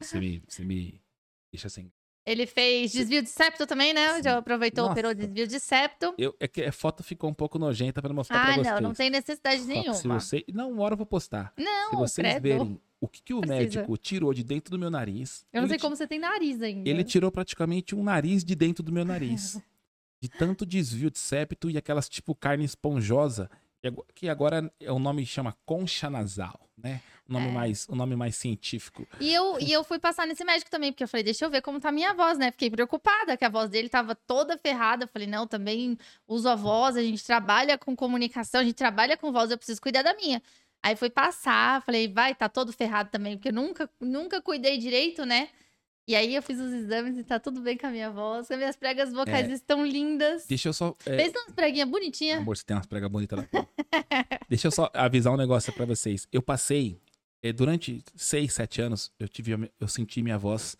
[0.00, 1.00] Você me, você me
[1.52, 1.92] deixa sem
[2.26, 4.14] Ele fez desvio de septo também, né?
[4.16, 4.22] Sim.
[4.22, 4.92] Já aproveitou, Nossa.
[4.92, 6.14] operou desvio de septo.
[6.16, 8.66] Eu, é que a foto ficou um pouco nojenta para mostrar Ah, pra vocês.
[8.74, 9.94] não, não tem necessidade Só nenhuma.
[9.94, 10.44] Se você...
[10.52, 11.52] Não, uma hora eu vou postar.
[11.58, 12.42] Não, se vocês credo.
[12.42, 13.60] verem o que, que o Precisa.
[13.60, 15.44] médico tirou de dentro do meu nariz.
[15.52, 16.88] Eu não sei ti- como você tem nariz ainda.
[16.88, 19.60] Ele tirou praticamente um nariz de dentro do meu nariz.
[20.22, 23.50] de tanto desvio de septo e aquelas tipo carne esponjosa,
[24.14, 27.02] que agora é o nome chama concha nasal, né?
[27.28, 27.52] O nome, É.
[27.52, 29.06] mais, o nome mais científico.
[29.18, 31.62] E eu, e eu fui passar nesse médico também, porque eu falei, deixa eu ver
[31.62, 32.50] como tá a minha voz, né?
[32.50, 35.04] Fiquei preocupada, que a voz dele tava toda ferrada.
[35.04, 35.96] Eu falei, não, também
[36.28, 39.80] uso a voz, a gente trabalha com comunicação, a gente trabalha com voz, eu preciso
[39.80, 40.42] cuidar da minha.
[40.82, 45.24] Aí fui passar, falei, vai, tá todo ferrado também, porque eu nunca, nunca cuidei direito,
[45.24, 45.48] né?
[46.06, 48.50] E aí eu fiz os exames e tá tudo bem com a minha voz.
[48.50, 49.52] As minhas pregas vocais É.
[49.54, 50.44] estão lindas.
[50.46, 50.94] Deixa eu só.
[51.06, 52.40] é, Fez umas preguinhas bonitinhas.
[52.40, 53.46] Amor, você tem umas pregas bonitas lá.
[54.46, 56.28] Deixa eu só avisar um negócio pra vocês.
[56.30, 57.00] Eu passei,
[57.52, 60.76] durante seis, sete anos, eu, tive, eu senti minha voz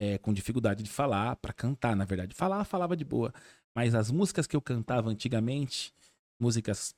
[0.00, 2.34] eh, com dificuldade de falar, pra cantar, na verdade.
[2.34, 3.32] Falar, falava de boa.
[3.74, 5.92] Mas as músicas que eu cantava antigamente,
[6.40, 6.94] músicas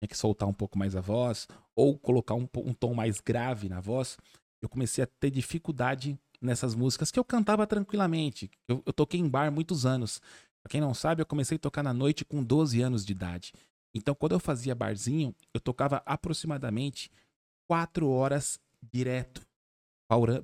[0.00, 3.68] tinha que soltar um pouco mais a voz, ou colocar um, um tom mais grave
[3.68, 4.18] na voz,
[4.60, 8.50] eu comecei a ter dificuldade nessas músicas que eu cantava tranquilamente.
[8.68, 10.20] Eu, eu toquei em bar muitos anos.
[10.62, 13.52] Pra quem não sabe, eu comecei a tocar na noite com 12 anos de idade.
[13.94, 17.10] Então, quando eu fazia barzinho, eu tocava aproximadamente
[17.68, 19.46] 4 horas direto,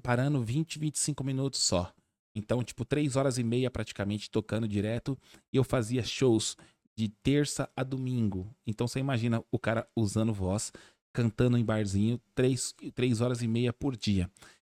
[0.03, 1.93] parando 20, 25 minutos só.
[2.35, 5.19] Então, tipo, 3 horas e meia praticamente tocando direto.
[5.53, 6.57] E eu fazia shows
[6.97, 8.55] de terça a domingo.
[8.67, 10.73] Então, você imagina o cara usando voz,
[11.13, 14.31] cantando em barzinho, 3, três horas e meia por dia.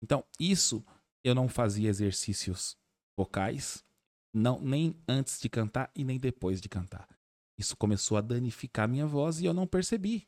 [0.02, 0.84] Então, isso
[1.24, 2.78] eu não fazia exercícios
[3.18, 3.84] vocais,
[4.34, 7.08] não nem antes de cantar e nem depois de cantar.
[7.58, 10.26] Isso começou a danificar minha voz e eu não percebi.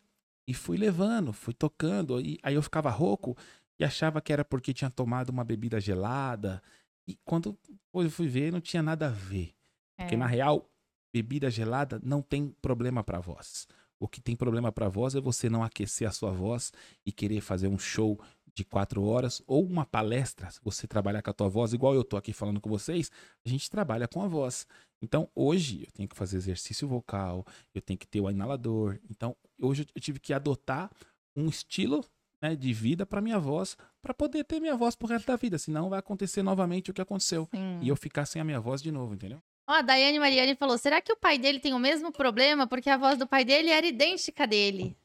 [0.51, 3.37] E fui levando, fui tocando, e aí eu ficava rouco
[3.79, 6.61] e achava que era porque tinha tomado uma bebida gelada.
[7.07, 7.57] E quando
[7.93, 9.53] eu fui ver, não tinha nada a ver.
[9.97, 10.17] Porque, É.
[10.17, 10.69] na real,
[11.13, 13.65] bebida gelada não tem problema pra voz.
[13.97, 16.73] O que tem problema pra voz é você não aquecer a sua voz
[17.05, 18.19] e querer fazer um show
[18.53, 20.49] de quatro horas ou uma palestra.
[20.49, 23.11] Se você trabalhar com a tua voz, igual eu tô aqui falando com vocês,
[23.45, 24.67] a gente trabalha com a voz.
[25.01, 28.99] Então, hoje eu tenho que fazer exercício vocal, eu tenho que ter o inalador.
[29.09, 30.91] Então, hoje eu tive que adotar
[31.35, 32.05] um estilo
[32.41, 35.57] né, de vida para minha voz, para poder ter minha voz pro resto da vida.
[35.57, 37.47] Senão vai acontecer novamente o que aconteceu.
[37.53, 37.79] Sim.
[37.81, 39.41] E eu ficar sem a minha voz de novo, entendeu?
[39.67, 42.67] Ó, a Daiane Mariani falou: será que o pai dele tem o mesmo problema?
[42.67, 44.97] Porque a voz do pai dele era idêntica dele.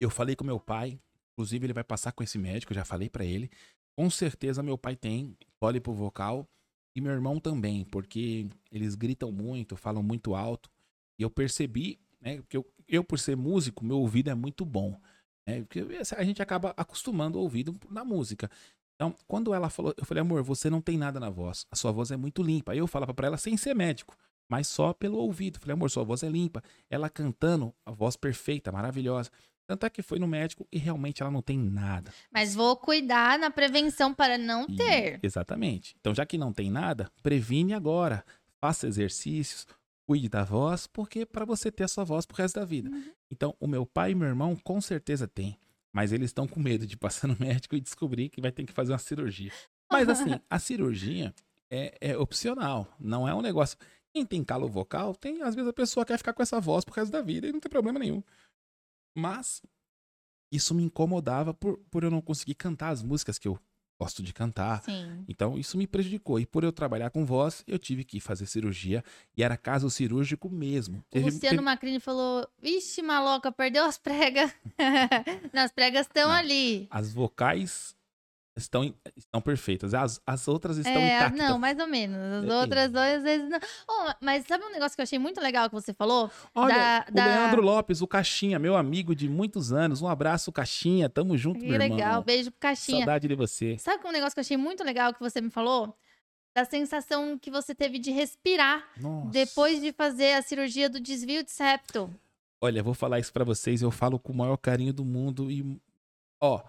[0.00, 0.98] Eu falei com meu pai,
[1.38, 3.48] inclusive ele vai passar com esse médico, eu já falei pra ele.
[3.96, 6.48] Com certeza meu pai tem pólipo vocal
[6.96, 10.68] e meu irmão também, porque eles gritam muito, falam muito alto.
[11.16, 15.00] E eu percebi, né, porque eu, eu por ser músico, meu ouvido é muito bom.
[15.46, 15.86] Né, porque
[16.16, 18.50] a gente acaba acostumando o ouvido na música.
[18.96, 21.92] Então, quando ela falou, eu falei, amor, você não tem nada na voz, a sua
[21.92, 22.72] voz é muito limpa.
[22.72, 24.16] Aí eu falava pra ela sem ser médico,
[24.50, 25.60] mas só pelo ouvido.
[25.60, 26.64] Falei, amor, sua voz é limpa.
[26.90, 29.30] Ela cantando, a voz perfeita, maravilhosa.
[29.68, 32.10] Tanto é que foi no médico e realmente ela não tem nada.
[32.32, 35.20] Mas vou cuidar na prevenção para não E- ter.
[35.22, 35.94] Exatamente.
[36.00, 38.24] Então, já que não tem nada, previne agora.
[38.58, 39.66] Faça exercícios,
[40.06, 42.88] cuide da voz, porque para você ter a sua voz pro resto da vida.
[42.88, 43.12] Uhum.
[43.30, 45.58] Então, o meu pai e meu irmão com certeza têm.
[45.92, 48.72] Mas eles estão com medo de passar no médico e descobrir que vai ter que
[48.72, 49.52] fazer uma cirurgia.
[49.92, 51.34] Mas assim, a cirurgia
[51.70, 53.76] é, é opcional, não é um negócio.
[54.12, 56.94] Quem tem calo vocal, tem, às vezes a pessoa quer ficar com essa voz pro
[56.94, 58.22] resto da vida e não tem problema nenhum.
[59.18, 59.60] Mas
[60.52, 63.58] isso me incomodava por, por eu não conseguir cantar as músicas que eu
[64.00, 64.82] gosto de cantar.
[64.84, 65.24] Sim.
[65.28, 66.38] Então isso me prejudicou.
[66.38, 69.02] E por eu trabalhar com voz, eu tive que fazer cirurgia.
[69.36, 71.04] E era caso cirúrgico mesmo.
[71.12, 74.54] O Luciano teve- Macrini falou: Vixe, maloca, perdeu as pregas.
[75.52, 76.86] As pregas estão ali.
[76.90, 77.96] As vocais
[78.62, 79.94] estão, estão perfeitas.
[79.94, 81.38] As, as outras estão É, intactas.
[81.38, 82.16] não, mais ou menos.
[82.18, 82.52] As Depende.
[82.52, 83.58] outras às vezes não.
[83.88, 86.30] Oh, mas sabe um negócio que eu achei muito legal que você falou?
[86.54, 90.02] Olha, da- o da- Leandro Lopes, o Caixinha, meu amigo de muitos anos.
[90.02, 91.08] Um abraço, Caixinha.
[91.08, 92.22] Tamo junto, Que meu legal, irmão.
[92.22, 92.98] beijo pro Caixinha.
[92.98, 93.76] Saudade de você.
[93.78, 95.96] Sabe um negócio que eu achei muito legal que você me falou?
[96.56, 99.28] Da sensação que você teve de respirar Nossa.
[99.30, 102.12] depois de fazer a cirurgia do desvio de septo.
[102.60, 105.80] Olha, vou falar isso pra vocês, eu falo com o maior carinho do mundo e
[106.40, 106.60] ó,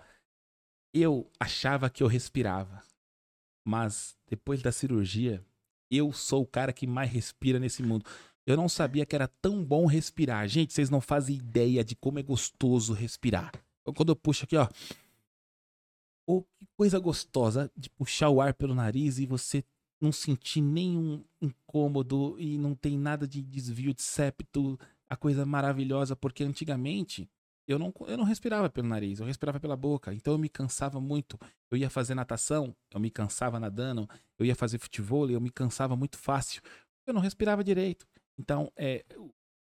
[0.93, 2.83] eu achava que eu respirava.
[3.65, 5.43] Mas depois da cirurgia,
[5.91, 8.05] eu sou o cara que mais respira nesse mundo.
[8.45, 10.47] Eu não sabia que era tão bom respirar.
[10.47, 13.51] Gente, vocês não fazem ideia de como é gostoso respirar.
[13.95, 14.67] Quando eu puxo aqui, ó,
[16.25, 19.63] oh, que coisa gostosa de puxar o ar pelo nariz e você
[19.99, 24.79] não sentir nenhum incômodo e não tem nada de desvio de septo,
[25.09, 27.29] a coisa maravilhosa, porque antigamente
[27.70, 30.99] eu não, eu não respirava pelo nariz, eu respirava pela boca, então eu me cansava
[30.99, 31.38] muito.
[31.72, 35.95] Eu ia fazer natação, eu me cansava nadando, eu ia fazer futebol, eu me cansava
[35.95, 36.61] muito fácil.
[37.05, 38.07] Eu não respirava direito.
[38.39, 39.05] Então, é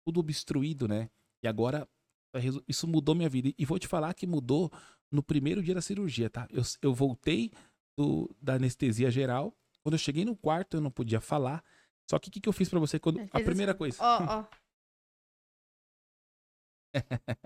[0.06, 1.10] tudo obstruído, né?
[1.44, 1.88] E agora
[2.36, 3.52] resu- isso mudou minha vida.
[3.58, 4.72] E vou te falar que mudou
[5.12, 6.48] no primeiro dia da cirurgia, tá?
[6.52, 7.52] Eu, eu voltei
[7.98, 9.54] do, da anestesia geral.
[9.84, 11.64] Quando eu cheguei no quarto, eu não podia falar.
[12.10, 13.20] Só que o que, que eu fiz pra você quando.
[13.20, 13.98] Ele A primeira coisa.
[14.04, 14.46] Ó, ó.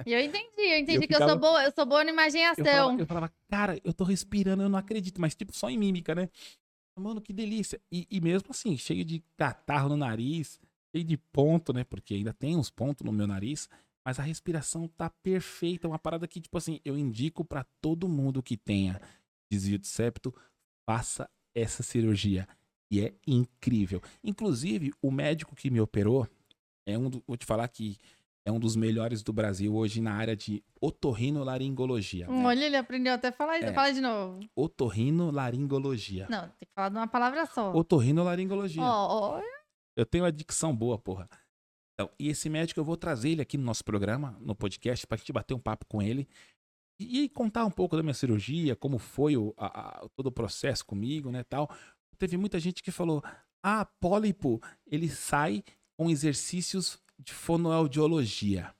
[0.06, 2.10] E eu entendi, eu entendi Eu que eu sou ficava- boa, eu sou boa na
[2.12, 2.64] Eu imaginação.
[2.66, 6.16] falava, eu falava, cara, eu tô respirando, eu não acredito, mas tipo só em mímica,
[6.16, 6.30] né?
[6.98, 7.82] Mano, que delícia.
[7.92, 10.60] E, e mesmo assim, cheio de catarro no nariz,
[10.96, 11.84] cheio de ponto, né?
[11.84, 13.68] Porque ainda tem uns pontos no meu nariz,
[14.06, 15.88] mas a respiração tá perfeita.
[15.88, 19.02] Uma parada que, tipo assim, eu indico pra todo mundo que tenha
[19.52, 20.34] desvio de septo,
[20.86, 22.48] faça essa cirurgia.
[22.92, 24.00] E é incrível.
[24.24, 26.28] Inclusive, o médico que me operou
[26.86, 27.98] é um do, vou te falar que
[28.46, 32.28] é um dos melhores do Brasil hoje na área de otorrinolaringologia.
[32.28, 32.46] né?
[32.46, 33.68] Olha, ele aprendeu até a falar isso.
[33.70, 33.74] É.
[33.74, 34.40] Fala de novo.
[34.56, 36.28] Otorrinolaringologia.
[36.30, 37.74] Não, tem que falar de uma palavra só.
[37.74, 38.82] Otorrinolaringologia.
[38.84, 39.42] Ó, ó.
[39.96, 41.30] Eu tenho uma dicção boa, porra.
[41.94, 45.18] Então, e esse médico eu vou trazer ele aqui no nosso programa, no podcast, pra
[45.18, 46.28] gente bater um papo com ele
[47.00, 50.32] e, e contar um pouco da minha cirurgia, como foi o, a- a- todo o
[50.32, 51.70] processo comigo, né, tal.
[52.18, 53.22] Teve muita gente que falou:
[53.64, 55.64] "Ah, pólipo, ele sai
[55.98, 58.74] com exercícios de fonoaudiologia".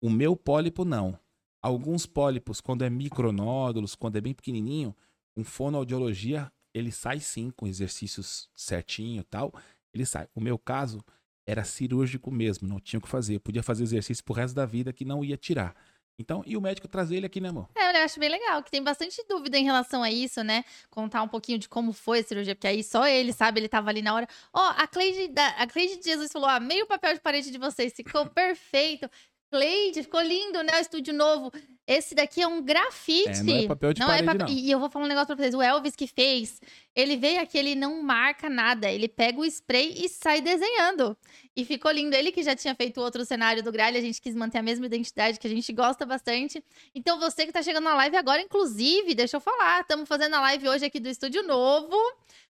[0.00, 1.18] O meu pólipo não.
[1.60, 4.94] Alguns pólipos, quando é micronódulos, quando é bem pequenininho,
[5.34, 9.52] com fonoaudiologia, ele sai sim com exercícios certinho, e tal
[9.92, 10.28] ele sai.
[10.34, 11.04] O meu caso
[11.46, 13.36] era cirúrgico mesmo, não tinha o que fazer.
[13.36, 15.74] Eu podia fazer exercício pro resto da vida que não ia tirar.
[16.18, 17.68] Então, e o médico trazer ele aqui, né, amor?
[17.76, 20.64] É, eu acho bem legal, que tem bastante dúvida em relação a isso, né?
[20.90, 23.88] Contar um pouquinho de como foi a cirurgia, porque aí só ele sabe, ele tava
[23.88, 24.28] ali na hora.
[24.52, 27.92] Ó, a Cleide, a Cleide de Jesus falou: ah, meio papel de parede de vocês,
[27.94, 29.08] ficou perfeito.
[29.50, 30.72] Cleide, ficou lindo, né?
[30.76, 31.50] O estúdio novo.
[31.86, 33.30] Esse daqui é um grafite.
[33.30, 34.54] É, não é papel de Não parede, papel- não.
[34.54, 35.54] E eu vou falar um negócio pra vocês.
[35.54, 36.60] O Elvis que fez,
[36.94, 38.90] ele veio aqui, ele não marca nada.
[38.90, 41.16] Ele pega o spray e sai desenhando.
[41.56, 42.14] E ficou lindo.
[42.14, 44.84] Ele que já tinha feito outro cenário do Gralha, a gente quis manter a mesma
[44.84, 46.62] identidade que a gente gosta bastante.
[46.94, 50.40] Então você que tá chegando na live agora, inclusive, deixa eu falar, estamos fazendo a
[50.40, 51.96] live hoje aqui do estúdio novo,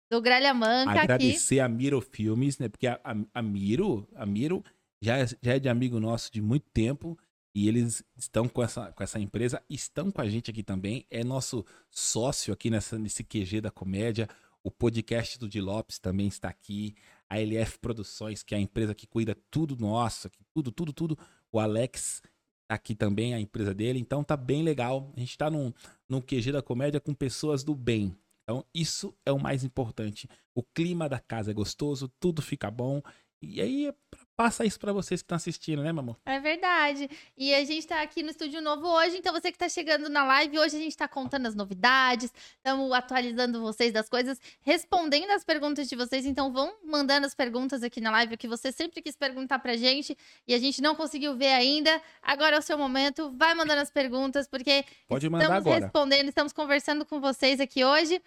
[0.09, 0.99] do Gralha Manca aqui.
[0.99, 2.69] Agradecer a Miro Filmes, né?
[2.69, 4.63] Porque a, a, a Miro, a Miro
[5.05, 7.17] já, é- já é de amigo nosso de muito tempo.
[7.53, 11.05] E eles estão com essa, com essa empresa, estão com a gente aqui também.
[11.09, 14.27] É nosso sócio aqui nessa, nesse QG da comédia.
[14.61, 16.95] O podcast do Di Lopes também está aqui.
[17.29, 21.17] A LF Produções, que é a empresa que cuida tudo nosso, tudo, tudo, tudo.
[21.49, 22.21] O Alex
[22.67, 23.99] tá aqui também, a empresa dele.
[23.99, 25.13] Então tá bem legal.
[25.15, 25.71] A gente está num,
[26.09, 28.13] num QG da comédia com pessoas do bem.
[28.43, 30.29] Então, isso é o mais importante.
[30.53, 33.01] O clima da casa é gostoso, tudo fica bom.
[33.41, 33.93] E aí,
[34.35, 36.15] passa isso pra vocês que estão assistindo, né, mamão?
[36.25, 37.09] É verdade.
[37.37, 40.23] E a gente tá aqui no estúdio novo hoje, então você que tá chegando na
[40.25, 45.43] live, hoje a gente tá contando as novidades, estamos atualizando vocês das coisas, respondendo as
[45.43, 49.15] perguntas de vocês, então vão mandando as perguntas aqui na live que você sempre quis
[49.15, 50.17] perguntar pra gente
[50.47, 52.01] e a gente não conseguiu ver ainda.
[52.21, 55.85] Agora é o seu momento, vai mandando as perguntas, porque Pode mandar estamos agora.
[55.85, 58.21] respondendo, estamos conversando com vocês aqui hoje.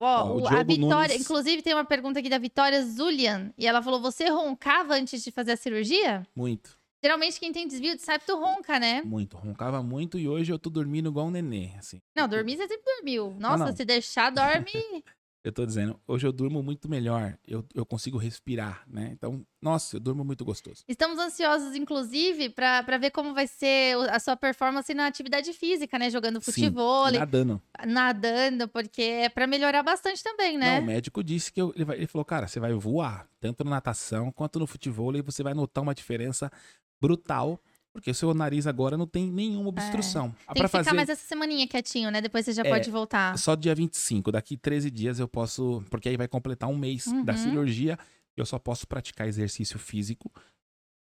[0.00, 4.00] Ó, a Vitória, Nunes- inclusive tem uma pergunta aqui da Vitória Zulian, e ela falou:
[4.00, 8.80] "Você roncava antes de fazer a cirurgia?" Muito, Geralmente quem tem desvio de septo ronca,
[8.80, 9.02] né?
[9.04, 9.36] muito.
[9.36, 12.00] Roncava muito e hoje eu tô dormindo igual um nenê, assim.
[12.16, 13.36] Não, dormir você sempre dormiu.
[13.38, 13.76] Nossa, não.
[13.76, 14.64] se deixar, dorme.
[15.44, 17.36] Eu tô dizendo, hoje eu durmo muito melhor.
[17.46, 19.10] Eu, eu consigo respirar, né?
[19.12, 20.82] Então, nossa, eu durmo muito gostoso.
[20.88, 25.98] Estamos ansiosos, inclusive, pra pra ver como vai ser a sua performance na atividade física,
[25.98, 26.08] né?
[26.08, 27.60] Jogando Sim, futebol, Nadando.
[27.86, 30.76] nadando, porque é pra melhorar bastante também, né?
[30.78, 33.62] Não, o médico disse que eu- ele, vai- ele falou, cara, você vai voar, tanto
[33.64, 36.50] na natação quanto no futebol, e você vai notar uma diferença
[36.98, 37.60] brutal,
[37.94, 40.34] porque o seu nariz agora não tem nenhuma obstrução.
[40.46, 40.54] Ah, É.
[40.54, 42.20] Tem pra que ficar fazer mais essa semaninha quietinho, né?
[42.20, 43.38] Depois você já É, pode voltar.
[43.38, 47.32] só dia 25, daqui 13 dias eu posso, porque aí vai completar um mês da
[47.32, 47.38] Uhum.
[47.38, 47.96] cirurgia,
[48.36, 50.30] eu só posso praticar exercício físico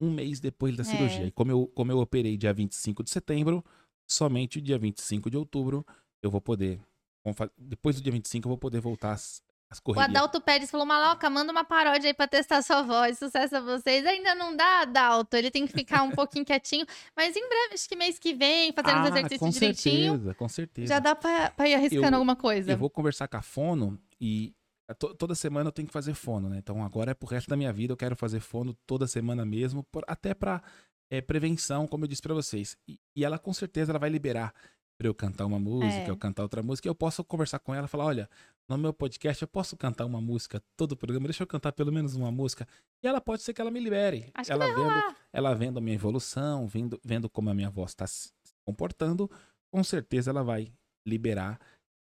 [0.02, 0.86] um mês depois da É.
[0.86, 1.26] cirurgia.
[1.28, 3.64] E como eu, como eu operei dia 25 de setembro,
[4.06, 5.86] somente dia 25 de outubro
[6.22, 6.80] eu vou poder,
[7.58, 9.18] depois do dia 25 eu vou poder voltar
[9.72, 10.10] às, às O correrias.
[10.10, 13.18] Adalto Pérez falou: Maloca, manda uma paródia aí pra testar sua voz.
[13.18, 14.06] Sucesso a vocês.
[14.06, 15.36] Ainda não dá, Adalto.
[15.38, 16.86] Ele tem que ficar um pouquinho quietinho.
[17.16, 20.34] Mas em breve, acho que mês que vem, fazendo os Ah, exercícios com direitinho, certeza,
[20.36, 20.88] com certeza.
[20.94, 22.72] já dá pra, pra ir arriscando Eu- alguma coisa.
[22.72, 24.54] Eu vou conversar com a fono e
[25.18, 26.58] toda semana eu tenho que fazer fono, né?
[26.58, 29.84] Então agora é pro resto da minha vida, eu quero fazer fono toda semana mesmo,
[29.84, 30.62] por- até pra
[31.10, 32.76] é, prevenção, como eu disse pra vocês.
[32.88, 34.54] E, e ela com certeza ela vai liberar
[34.98, 36.10] pra eu cantar uma música, É.
[36.10, 38.30] eu cantar outra música, e eu posso conversar com ela e falar, olha,
[38.78, 41.92] no meu podcast eu posso cantar uma música todo o programa, deixa eu cantar pelo
[41.92, 42.68] menos uma música.
[43.04, 44.32] E ela pode ser que ela me libere.
[44.34, 48.08] Acho ela vendo, ela vendo a minha evolução, vendo, vendo como a minha voz tá
[48.08, 48.32] se
[48.66, 49.30] comportando,
[49.72, 50.72] com certeza ela vai
[51.06, 51.60] liberar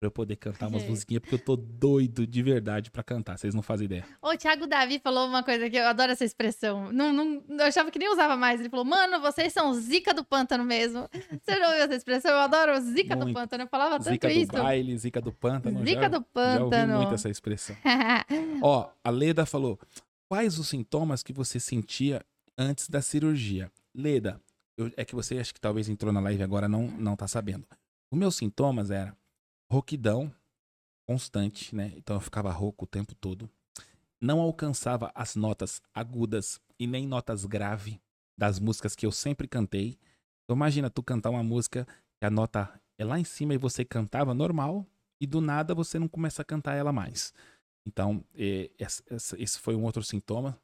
[0.01, 0.89] pra eu poder cantar umas É.
[0.89, 4.07] musiquinhas, porque eu tô doido de verdade pra cantar, vocês não fazem ideia.
[4.23, 6.91] O Thiago Davi falou uma coisa que eu adoro essa expressão.
[6.91, 8.59] Não, não, eu achava que nem usava mais.
[8.61, 11.07] Ele falou, mano, vocês são zica do pântano mesmo.
[11.45, 12.31] Você não ouviu essa expressão?
[12.31, 13.35] Eu adoro zica do Muito.
[13.37, 13.65] pântano.
[13.65, 14.53] Eu falava tanto Zica do isso.
[14.53, 15.85] baile, zica do pântano.
[15.85, 16.97] Zica já, do Já ouvi pântano.
[16.97, 17.77] muito essa expressão.
[18.63, 19.79] Ó, a Leda falou,
[20.31, 22.25] quais os sintomas que você sentia
[22.57, 23.71] antes da cirurgia?
[23.95, 24.41] Leda,
[24.79, 27.67] eu- é que você acho que talvez entrou na live agora não não tá sabendo.
[28.11, 29.15] Os meus sintomas era
[29.71, 30.33] rouquidão
[31.07, 31.93] constante, né?
[31.97, 33.49] Então eu ficava rouco o tempo todo.
[34.21, 38.01] Não alcançava as notas agudas e nem notas grave
[38.39, 39.99] das músicas que eu sempre cantei.
[40.45, 41.87] Então imagina tu cantar uma música
[42.19, 44.87] que a nota é lá em cima e você cantava normal
[45.21, 47.33] e do nada você não começa a cantar ela mais.
[47.87, 48.25] Então,
[48.79, 50.61] essa- esse foi um outro sintoma.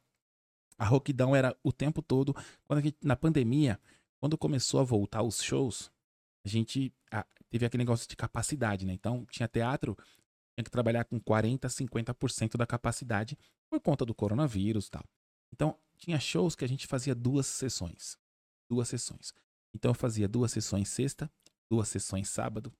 [0.77, 2.33] A rouquidão era o tempo todo.
[2.65, 3.79] Quando a gente- na pandemia,
[4.19, 5.91] quando começou a voltar os shows,
[6.45, 8.93] a gente ah, teve aquele negócio de capacidade, né?
[8.93, 9.95] Então, tinha teatro,
[10.55, 13.37] tinha que trabalhar com 40, 50% da capacidade
[13.69, 15.03] por conta do coronavírus e tal.
[15.53, 18.17] Então, tinha shows que a gente fazia duas sessões.
[18.69, 19.33] Duas sessões.
[19.73, 21.31] Então, eu fazia duas sessões sexta,
[21.69, 22.73] duas sessões sábado,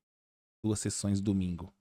[0.64, 1.74] duas sessões domingo.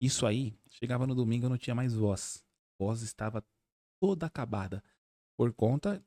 [0.00, 2.44] Isso aí, chegava no domingo eu não tinha mais voz.
[2.80, 3.44] A voz estava
[4.00, 4.82] toda acabada
[5.36, 6.04] por conta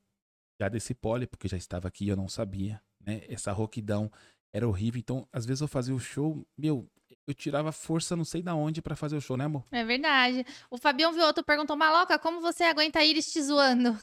[0.60, 3.22] já desse pólipo porque já estava aqui eu não sabia, né?
[3.28, 4.10] Essa rouquidão
[4.52, 4.98] era horrível.
[4.98, 6.88] Então, às vezes eu fazia o show, meu,
[7.26, 9.64] eu tirava força não sei da onde pra fazer o show, né, amor?
[9.70, 10.44] É verdade.
[10.70, 13.98] O Fabião Vioto perguntou, Maloca, como você aguenta Iris te zoando?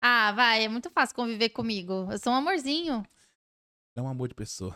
[0.00, 2.08] Ah, vai, é muito fácil conviver comigo.
[2.10, 3.06] Eu sou um amorzinho.
[3.96, 4.74] É um amor de pessoa.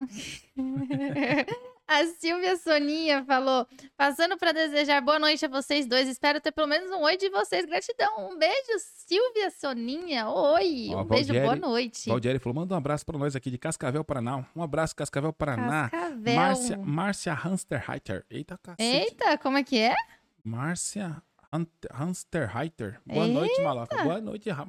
[1.86, 3.66] A Silvia Soninha falou:
[3.96, 6.08] passando para desejar boa noite a vocês dois.
[6.08, 7.66] Espero ter pelo menos um oi de vocês.
[7.66, 8.30] Gratidão.
[8.30, 10.28] Um beijo, Silvia Soninha.
[10.28, 10.90] Oi.
[10.94, 12.08] Ó, um beijo, boa Valdieri- noite.
[12.08, 14.46] Valdieri falou: manda um abraço pra nós aqui de Cascavel, Paraná.
[14.56, 15.90] Um abraço, Cascavel, Paraná.
[15.90, 16.34] Cascavel.
[16.36, 18.24] Márcia, Márcia Hamsterreiter.
[18.30, 18.82] Eita, cacete.
[18.82, 19.94] Eita, como é que é?
[20.44, 21.22] Márcia
[21.92, 22.98] Hamsterreiter.
[23.04, 24.02] Boa noite, maloca.
[24.02, 24.66] Boa noite, Ham-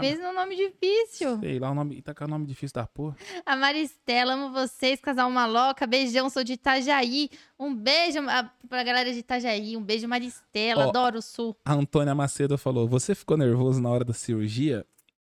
[0.00, 1.38] Fez um nome difícil.
[1.38, 2.00] Sei lá o nome.
[2.00, 3.14] Tá com o nome difícil da porra.
[3.44, 5.86] A Maristela, amo vocês, casal maloca.
[5.86, 7.28] Beijão, sou de Itajaí.
[7.58, 9.76] Um beijo ah, pra galera de Itajaí.
[9.76, 10.86] Um beijo, Maristela.
[10.86, 10.88] Ó.
[10.88, 11.54] Adoro o Sul.
[11.64, 14.86] A Antônia Macedo falou: Você ficou nervoso na hora da cirurgia?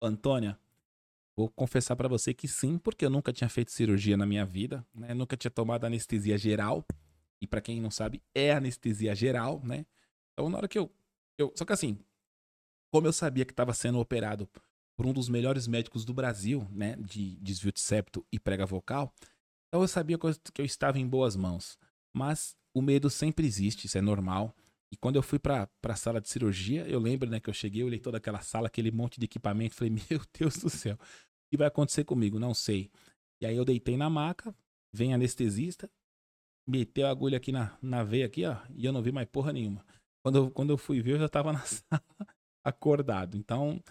[0.00, 0.56] Antônia,
[1.36, 4.86] vou confessar pra você que sim, porque eu nunca tinha feito cirurgia na minha vida,
[4.94, 5.12] né?
[5.14, 6.84] Nunca tinha tomado anestesia geral.
[7.42, 9.84] E pra quem não sabe, é anestesia geral, né?
[10.41, 10.91] Então, na hora que eu.
[11.38, 11.99] eu só que assim,
[12.91, 14.49] como eu sabia que estava sendo operado
[14.97, 16.97] por um dos melhores médicos do Brasil, né?
[16.97, 19.14] De desvio de septo e prega vocal,
[19.68, 21.78] então eu sabia que eu, estava em boas mãos.
[22.14, 24.55] Mas o medo sempre existe, isso é normal.
[24.91, 27.82] E quando eu fui pra, pra sala de cirurgia, eu lembro, né, que eu cheguei,
[27.82, 31.51] eu olhei toda aquela sala, aquele monte de equipamento, falei, meu Deus do céu, o
[31.51, 32.38] que vai acontecer comigo?
[32.38, 32.91] Não sei.
[33.43, 34.55] E aí eu deitei na maca,
[34.93, 35.88] vem anestesista,
[36.66, 39.53] meteu a agulha aqui na, na veia aqui, ó, e eu não vi mais porra
[39.53, 39.84] nenhuma.
[40.22, 42.04] Quando eu, quando eu fui ver, eu já tava na sala,
[42.64, 43.36] acordado.
[43.36, 43.82] Então,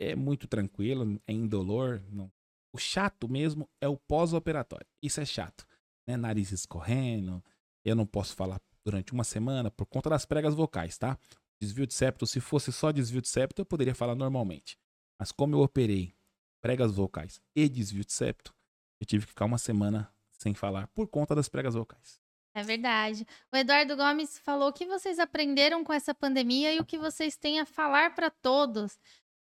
[0.00, 2.02] é muito tranquilo, é indolor.
[2.10, 2.30] Não.
[2.72, 4.86] O chato mesmo é o pós-operatório.
[5.02, 5.66] Isso é chato,
[6.06, 6.16] né?
[6.16, 7.42] Nariz escorrendo,
[7.84, 11.18] eu não posso falar durante uma semana por conta das pregas vocais, tá?
[11.60, 14.78] Desvio de septo, se fosse só desvio de septo, eu poderia falar normalmente.
[15.18, 16.14] Mas como eu operei
[16.62, 18.54] pregas vocais e desvio de septo,
[19.00, 22.20] eu tive que ficar uma semana sem falar por conta das pregas vocais.
[22.58, 23.24] É verdade.
[23.52, 27.36] O Eduardo Gomes falou o que vocês aprenderam com essa pandemia e o que vocês
[27.36, 28.98] têm a falar para todos.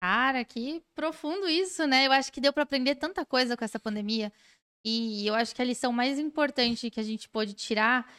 [0.02, 2.08] Cara, que profundo isso, né?
[2.08, 4.32] Eu acho que deu para aprender tanta coisa com essa pandemia.
[4.86, 8.10] E eu acho que a lição mais importante que a gente pode tirar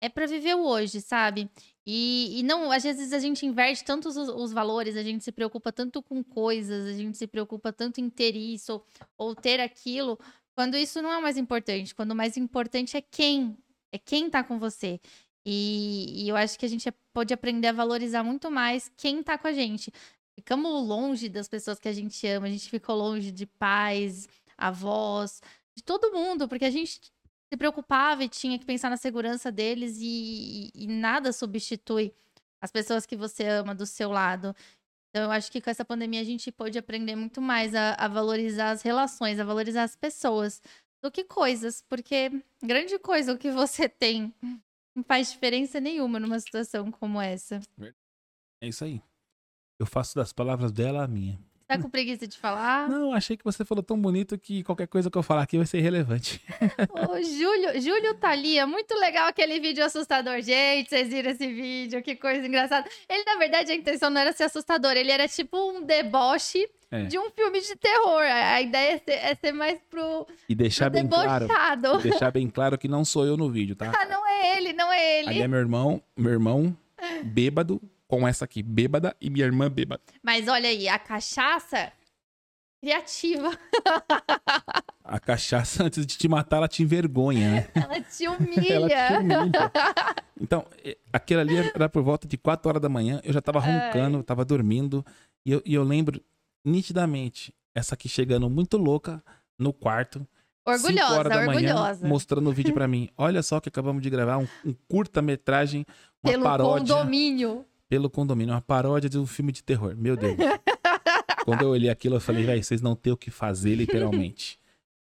[0.00, 1.48] é para viver o hoje, sabe?
[1.86, 5.32] E, e não, às vezes a gente inverte tanto os, os valores, a gente se
[5.32, 9.60] preocupa tanto com coisas, a gente se preocupa tanto em ter isso ou, ou ter
[9.60, 10.18] aquilo,
[10.54, 11.94] quando isso não é o mais importante.
[11.94, 13.56] Quando o mais importante é quem
[13.94, 15.00] é quem tá com você.
[15.46, 19.38] E, e eu acho que a gente pode aprender a valorizar muito mais quem tá
[19.38, 19.92] com a gente.
[20.34, 24.28] Ficamos longe das pessoas que a gente ama, a gente ficou longe de pais,
[24.58, 25.40] avós,
[25.76, 29.98] de todo mundo, porque a gente se preocupava e tinha que pensar na segurança deles
[30.00, 32.12] e, e nada substitui
[32.60, 34.56] as pessoas que você ama do seu lado.
[35.10, 38.08] Então, eu acho que com essa pandemia a gente pôde aprender muito mais a, a
[38.08, 40.60] valorizar as relações, a valorizar as pessoas
[41.04, 42.30] do que coisas, porque
[42.62, 44.34] grande coisa o que você tem
[44.96, 47.60] não faz diferença nenhuma numa situação como essa.
[48.62, 49.02] É isso aí.
[49.78, 51.38] Eu faço das palavras dela a minha.
[51.66, 52.88] Tá com preguiça de falar?
[52.90, 55.66] Não, achei que você falou tão bonito que qualquer coisa que eu falar aqui vai
[55.66, 56.40] ser irrelevante.
[56.90, 60.40] Ô, Júlio, Júlio Thalia, muito legal aquele vídeo assustador.
[60.42, 62.88] Gente, vocês viram esse vídeo, que coisa engraçada.
[63.08, 67.04] Ele, na verdade, a intenção não era ser assustador, ele era tipo um deboche É.
[67.04, 68.22] de um filme de terror.
[68.22, 71.98] A ideia é ser, é ser mais pro, E deixar pro bem claro, debochado.
[71.98, 73.90] e deixar bem claro que não sou eu no vídeo, tá?
[73.98, 75.28] Ah, não é ele, não é ele.
[75.30, 76.76] Ali é meu irmão, meu irmão
[77.24, 77.80] bêbado
[78.18, 80.02] com essa aqui, bêbada, e minha irmã bêbada.
[80.22, 81.92] Mas olha aí, a cachaça
[82.80, 83.50] criativa.
[85.06, 87.68] A cachaça, antes de te matar, ela te envergonha, né?
[87.76, 88.72] Ela te humilha.
[88.74, 89.72] Ela te humilha.
[90.40, 90.66] Então,
[91.12, 94.44] aquele ali era por volta de 4 horas da manhã, eu já tava roncando, tava
[94.44, 95.04] dormindo,
[95.46, 96.20] e eu, e eu lembro
[96.64, 99.22] nitidamente essa aqui chegando muito louca
[99.58, 100.28] no quarto, 5
[100.66, 102.08] Orgulhosa, horas da manhã, orgulhosa.
[102.08, 103.08] mostrando o vídeo pra mim.
[103.16, 105.86] Olha só que acabamos de gravar, um, um curta-metragem,
[106.22, 107.64] uma Pelo paródia condomínio.
[107.94, 109.94] Pelo condomínio, uma paródia de um filme de terror.
[109.96, 110.34] Meu Deus.
[111.44, 114.58] Quando eu olhei aquilo, eu falei, velho, vocês não têm o que fazer, literalmente.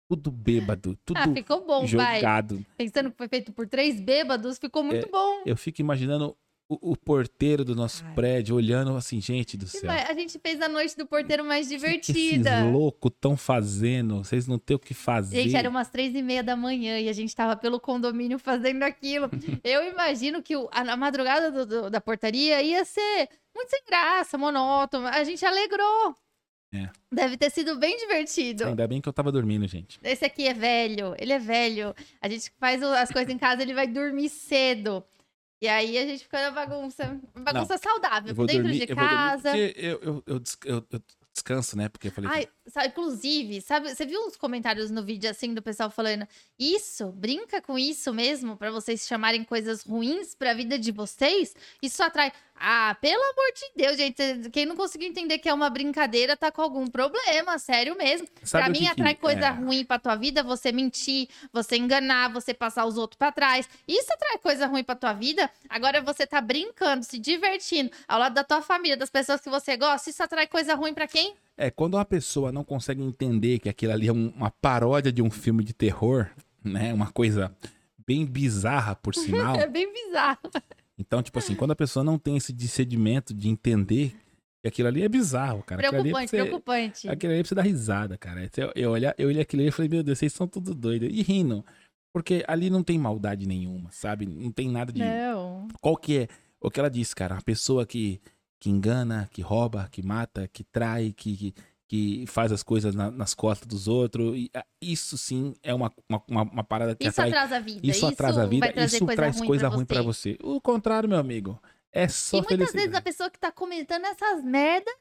[0.08, 2.18] Tudo bêbado, tudo Ah, ficou bom, vai.
[2.18, 2.64] jogado.
[2.78, 5.41] Pensando que foi feito por três bêbados, ficou muito É, bom.
[5.44, 6.38] Eu fico imaginando
[6.82, 8.13] o, o porteiro do nosso Ai.
[8.13, 9.89] prédio olhando assim, gente do céu.
[9.91, 12.59] A gente fez a noite do porteiro mais O que, que divertida.
[12.61, 14.17] esses loucos estão fazendo?
[14.24, 15.43] Vocês não têm o que fazer.
[15.43, 18.84] Gente, era umas três e meia da manhã e a gente tava pelo condomínio fazendo
[18.84, 19.30] aquilo.
[19.63, 23.82] Eu imagino que o- a, a madrugada do- do- da portaria ia ser muito sem
[23.88, 25.07] graça, monótono.
[25.07, 26.15] A gente alegrou.
[26.76, 26.89] É.
[27.11, 28.65] Deve ter sido bem divertido.
[28.65, 29.99] Ainda bem que eu tava dormindo, gente.
[30.03, 31.93] Esse aqui é velho, ele é velho.
[32.19, 35.03] A gente faz as coisas em casa, ele vai dormir cedo.
[35.64, 37.18] E aí a gente fica na bagunça.
[37.34, 39.57] Bagunça saudável, Eu vou dentro dormir, de dormir casa.
[39.57, 41.01] eu, eu, eu, eu- eu
[41.32, 41.88] descanso, né?
[41.88, 45.61] Porque eu falei, Ai, sabe, inclusive, sabe, você viu os comentários no vídeo assim do
[45.61, 46.28] pessoal falando:
[46.59, 51.55] "Isso, brinca com isso mesmo pra vocês chamarem coisas ruins pra vida de vocês?
[51.82, 52.34] Isso atrai".
[52.56, 54.49] Ah, pelo amor de Deus, gente.
[54.51, 58.28] Quem não conseguiu entender que é uma brincadeira tá com algum problema, sério mesmo.
[58.43, 59.49] Sabe pra mim, que que- atrai coisa é.
[59.49, 63.68] ruim pra tua vida, você mentir, você enganar, você passar os outros pra trás.
[63.88, 65.49] Isso atrai coisa ruim pra tua vida.
[65.68, 69.76] Agora você tá brincando, se divertindo ao lado da tua família, das pessoas que você
[69.76, 70.10] gosta.
[70.10, 71.36] Isso atrai coisa ruim pra quem?
[71.58, 75.22] É, quando uma pessoa não consegue entender que aquilo ali é um- uma paródia de
[75.22, 76.30] um filme de terror,
[76.64, 76.93] né?
[76.93, 77.54] Uma coisa
[78.08, 79.14] bem bizarra, por
[79.51, 79.56] sinal.
[79.58, 80.39] É bem bizarro.
[81.06, 84.16] Então, tipo assim, quando a pessoa não tem esse discernimento de entender
[84.62, 85.82] que aquilo ali é bizarro, cara.
[85.82, 87.10] Aquilo ali é Preocupante, você- preocupante.
[87.10, 88.49] Aquilo ali é pra você dar risada, cara.
[88.56, 91.10] Eu, eu, olhar, eu olhei aquilo ali e falei, meu Deus, vocês são tudo doidos.
[91.12, 91.66] E rindo.
[92.14, 94.26] Porque ali não tem maldade nenhuma, sabe?
[94.26, 94.99] Não tem nada de.
[95.01, 95.68] Não.
[95.82, 96.28] Qual que é
[96.62, 97.36] o que ela disse, cara?
[97.36, 98.22] Uma pessoa que,
[98.62, 101.54] que engana, que rouba, que mata, que trai, que, que,
[101.88, 104.36] que faz as coisas na- nas costas dos outros.
[104.38, 107.30] E, ah, isso sim é uma, uma, uma, parada que Isso atrai.
[107.30, 107.80] atrasa a vida.
[107.84, 110.38] Isso atrasa a vida, isso coisa traz ruim coisa pra ruim pra você.
[110.42, 111.62] O contrário, meu amigo.
[111.92, 112.98] É só E muitas vezes felicidade.
[112.98, 114.92] a pessoa que tá comentando essas merda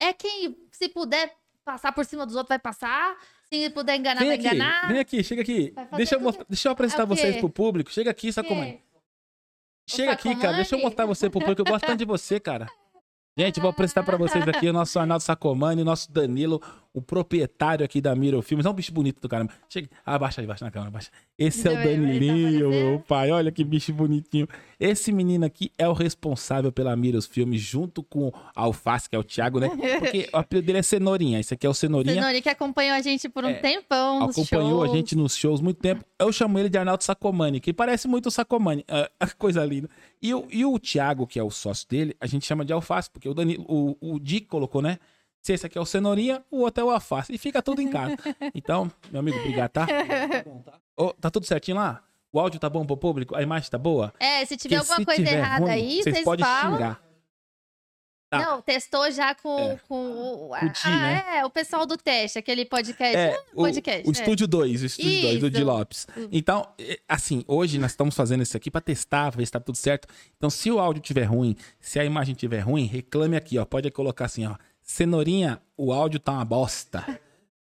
[0.00, 3.18] é quem, se puder passar por cima dos outros, vai passar.
[3.52, 4.88] Se puder enganar, Vem vai aqui, enganar.
[4.88, 5.74] vem aqui, chega aqui.
[5.96, 7.90] Deixa eu, mostrar- deixa eu apresentar É vocês pro público.
[7.92, 8.80] Chega aqui, Sacomani.
[9.86, 10.56] Chega aqui, cara.
[10.56, 11.60] Deixa eu mostrar você pro público.
[11.60, 12.68] Eu gosto tanto de você, cara.
[13.40, 16.60] Gente, vou apresentar pra vocês aqui o nosso Arnaldo Sacomani, o nosso Danilo,
[16.92, 18.66] o proprietário aqui da Miro Filmes.
[18.66, 19.52] É um bicho bonito do caramba.
[19.68, 19.88] Chega.
[20.04, 21.10] Abaixa aí, abaixa na câmera, abaixa.
[21.38, 23.30] Esse é o Danilinho, meu pai.
[23.30, 24.48] Olha que bicho bonitinho.
[24.78, 29.18] Esse menino aqui é o responsável pela Miros Filmes, junto com o Alface, que é
[29.18, 29.68] o Thiago, né?
[29.98, 31.38] Porque o apelido dele é Cenourinha.
[31.38, 32.14] Esse aqui é o Cenourinha.
[32.14, 34.98] Cenourinha que acompanhou a gente por um É, tempão nos acompanhou a shows.
[34.98, 36.04] gente nos shows muito tempo.
[36.18, 38.84] Eu chamo ele de Arnaldo Sacomani, que parece muito o Sacomani.
[38.88, 39.88] Ah, coisa linda.
[40.20, 43.08] E o, e o Thiago, que é o sócio dele, a gente chama de Alface,
[43.10, 44.98] porque o, Danilo, o, o Dick colocou, né?
[45.42, 47.32] Se esse aqui é o Cenourinha, o outro é o Alface.
[47.34, 48.16] E fica tudo em casa.
[48.54, 49.86] Então, meu amigo, obrigado, tá?
[50.96, 52.02] Ô, tá tudo certinho lá?
[52.32, 53.34] O áudio tá bom pro público?
[53.34, 54.12] A imagem tá boa?
[54.20, 56.72] É, se tiver Porque alguma se coisa tiver errada ruim, aí, vocês podem falam.
[56.76, 57.02] xingar.
[58.30, 58.38] Tá.
[58.38, 59.80] Não, testou já com, É.
[59.88, 59.94] com
[60.48, 60.54] o.
[60.54, 60.60] Ah,
[61.00, 61.38] né?
[61.38, 63.16] É, o pessoal do teste, aquele podcast.
[63.16, 64.12] É, o, podcast, o é.
[64.12, 65.50] Estúdio 2, o Estúdio 2 do.
[65.50, 66.06] Di Lopes.
[66.30, 66.64] Então,
[67.08, 70.06] assim, hoje nós estamos fazendo isso aqui pra testar, ver se tá tudo certo.
[70.36, 73.64] Então, se o áudio tiver ruim, se a imagem tiver ruim, reclame aqui, ó.
[73.64, 74.54] Pode colocar assim, ó.
[74.90, 77.20] Cenourinha, o áudio tá uma bosta.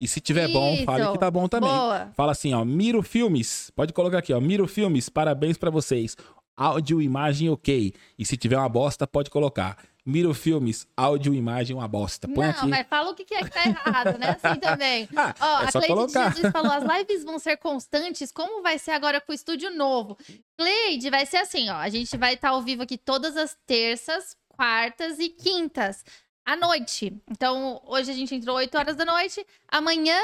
[0.00, 0.84] E se tiver bom, Isso.
[0.84, 1.70] fale que tá bom também.
[1.70, 2.10] Boa.
[2.16, 3.70] Fala assim, ó, Miro Filmes.
[3.70, 6.16] Pode colocar aqui, ó, Miro Filmes, parabéns pra vocês.
[6.56, 7.94] Áudio, imagem, ok.
[8.18, 9.78] E se tiver uma bosta, pode colocar.
[10.04, 12.26] Miro Filmes, áudio, imagem, uma bosta.
[12.26, 12.66] Põe não, aqui.
[12.66, 14.36] mas fala o que é que tá errado, né?
[14.42, 15.08] Assim também.
[15.16, 16.34] Ah, Ó, é a Cleide.
[16.34, 18.32] Jesus falou: as lives vão ser constantes.
[18.32, 20.18] Como vai ser agora com o estúdio novo?
[20.58, 21.76] Cleide, vai ser assim, ó.
[21.76, 26.04] A gente vai estar ao vivo aqui todas as terças, quartas e quintas
[26.44, 27.12] à noite.
[27.30, 29.44] Então, hoje a gente entrou 8 horas da noite.
[29.68, 30.18] Amanhã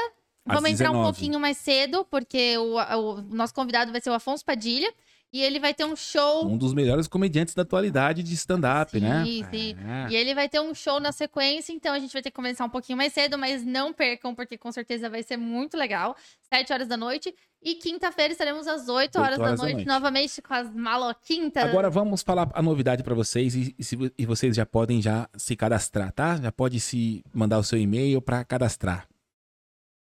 [0.45, 1.11] Às vamos entrar um 19.
[1.11, 4.93] pouquinho mais cedo, porque o, o nosso convidado vai ser o Afonso Padilha.
[5.33, 9.23] E ele vai ter um show Um dos melhores comediantes da atualidade de stand-up, né?
[9.23, 9.75] Sim, sim.
[9.79, 10.11] É.
[10.11, 12.65] E ele vai ter um show na sequência, então a gente vai ter que começar
[12.65, 16.17] um pouquinho mais cedo, mas não percam, porque com certeza vai ser muito legal.
[16.53, 17.33] 7 horas da noite.
[17.63, 19.87] E quinta-feira estaremos às 8 horas, horas da da noite, noite.
[19.87, 21.63] novamente com as maloquintas.
[21.63, 25.29] Agora vamos falar a novidade pra vocês e, e se- e vocês já podem já
[25.37, 26.35] se cadastrar, tá?
[26.41, 29.07] Já pode se mandar o seu e-mail pra cadastrar.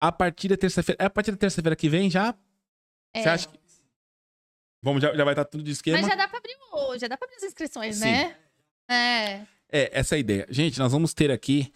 [0.03, 2.35] A partir da terça-feira, é a partir da terça-feira que vem já?
[3.15, 3.23] É.
[3.23, 3.59] Você acha que
[4.85, 5.97] Vamos, já, já vai estar tudo de esquema?
[5.99, 6.55] Mas já dá pra abrir
[7.01, 8.05] já dá pra abrir as inscrições, Sim.
[8.05, 8.37] né?
[8.89, 9.41] É.
[9.73, 10.47] É, essa é a ideia.
[10.51, 11.73] Gente, nós vamos ter aqui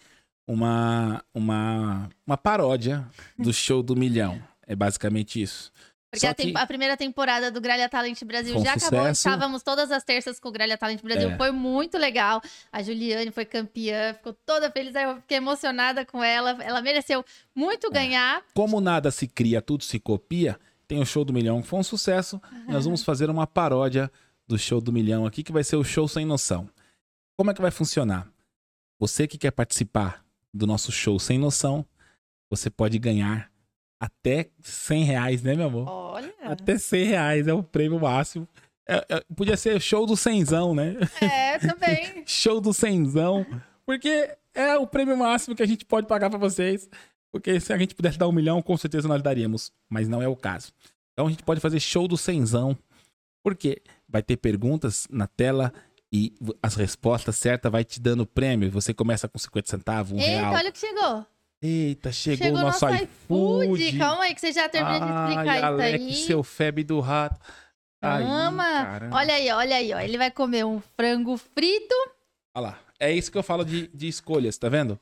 [0.47, 3.07] uma uma uma paródia
[3.37, 4.41] do show do milhão.
[4.67, 5.71] É basicamente isso.
[6.11, 8.99] Porque a, que- a primeira temporada do Gralha Talent Brasil um já acabou.
[8.99, 9.27] sucesso.
[9.27, 11.29] Estávamos todas as terças com o Gralha Talent Brasil.
[11.29, 11.37] É.
[11.37, 12.41] Foi muito legal.
[12.71, 14.95] A Juliane foi campeã, ficou toda feliz.
[14.95, 16.57] Aí eu fiquei emocionada com ela.
[16.63, 17.89] Ela mereceu muito É.
[17.91, 18.41] ganhar.
[18.55, 21.83] Como nada se cria, tudo se copia, tem o show do milhão que foi um
[21.83, 22.41] sucesso.
[22.67, 24.11] Nós vamos fazer uma paródia
[24.47, 26.67] do show do milhão aqui, que vai ser o show sem noção.
[27.37, 28.27] Como é que vai funcionar?
[28.99, 31.85] Você que quer participar do nosso show sem noção,
[32.51, 33.51] você pode ganhar
[34.01, 35.87] até 100 reais, né, meu amor?
[35.87, 36.33] Olha.
[36.41, 38.47] Até 100 reais é o prêmio máximo.
[38.87, 40.95] É- é- podia ser show do cenzão, né?
[41.21, 42.23] É, também.
[42.25, 43.45] show do cenzão.
[43.85, 46.89] Porque é o prêmio máximo que a gente pode pagar pra vocês.
[47.31, 49.71] Porque se a gente pudesse dar um milhão, com certeza nós daríamos.
[49.89, 50.71] Mas não é o caso.
[51.13, 52.77] Então a gente pode fazer show do cenzão.
[53.43, 55.71] Porque vai ter perguntas na tela
[56.11, 58.69] e as respostas certas vai te dando prêmio.
[58.71, 60.53] Você começa com 50 centavos, um Eita, real.
[60.53, 61.25] olha o que chegou.
[61.61, 63.97] Eita, chegou, Chegou o nosso iFood.
[63.97, 66.15] Calma aí, que você já terminou de explicar isso Alex, aí.
[66.15, 67.39] seu febre do rato.
[68.01, 69.09] Ama.
[69.11, 69.99] Olha aí, olha aí, ó.
[69.99, 71.95] Ele vai comer um frango frito.
[72.55, 72.79] Olha lá.
[72.99, 74.99] É isso que eu falo de, de escolhas, tá vendo?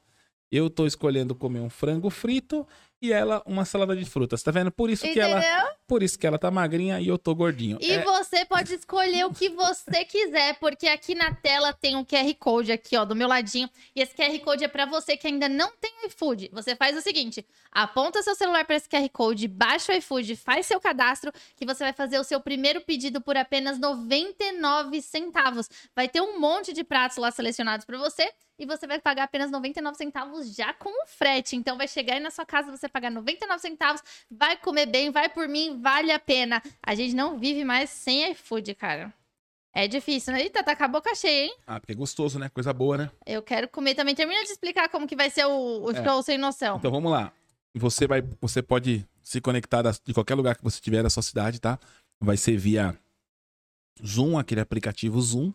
[0.51, 2.65] Eu tô escolhendo comer um frango frito
[3.01, 4.71] e ela uma salada de frutas, tá vendo?
[4.71, 5.37] Por isso que Entendeu?
[5.37, 7.77] ela, por isso que ela tá magrinha e eu tô gordinho.
[7.79, 12.03] E É, você pode escolher o que você quiser, porque aqui na tela tem um
[12.03, 13.69] QR Code aqui, ó, do meu ladinho.
[13.95, 16.49] E esse QR Code é pra você que ainda não tem iFood.
[16.53, 20.65] Você faz o seguinte: aponta seu celular para esse QR Code, baixa o iFood, faz
[20.65, 25.69] seu cadastro, que você vai fazer o seu primeiro pedido por apenas 99 centavos.
[25.95, 28.31] Vai ter um monte de pratos lá selecionados pra você.
[28.59, 31.55] E você vai pagar apenas 99 centavos já com o frete.
[31.55, 34.01] Então vai chegar aí na sua casa, você pagar 99 centavos,
[34.31, 36.61] vai comer bem, vai por mim, vale a pena.
[36.81, 39.13] A gente não vive mais sem iFood, cara.
[39.73, 40.41] É difícil, né?
[40.41, 41.55] Eita, tá com a boca cheia, hein?
[41.67, 42.49] Ah, porque é gostoso, né?
[42.49, 43.11] Coisa boa, né?
[43.27, 44.15] Eu quero comer também.
[44.15, 46.03] Termina de explicar como que vai ser o, o É.
[46.03, 46.77] show sem noção.
[46.77, 47.31] Então vamos lá.
[47.75, 51.61] Você vai, você pode se conectar de qualquer lugar que você tiver da sua cidade,
[51.61, 51.77] tá?
[52.19, 52.97] Vai ser via
[54.03, 55.53] Zoom, aquele aplicativo Zoom.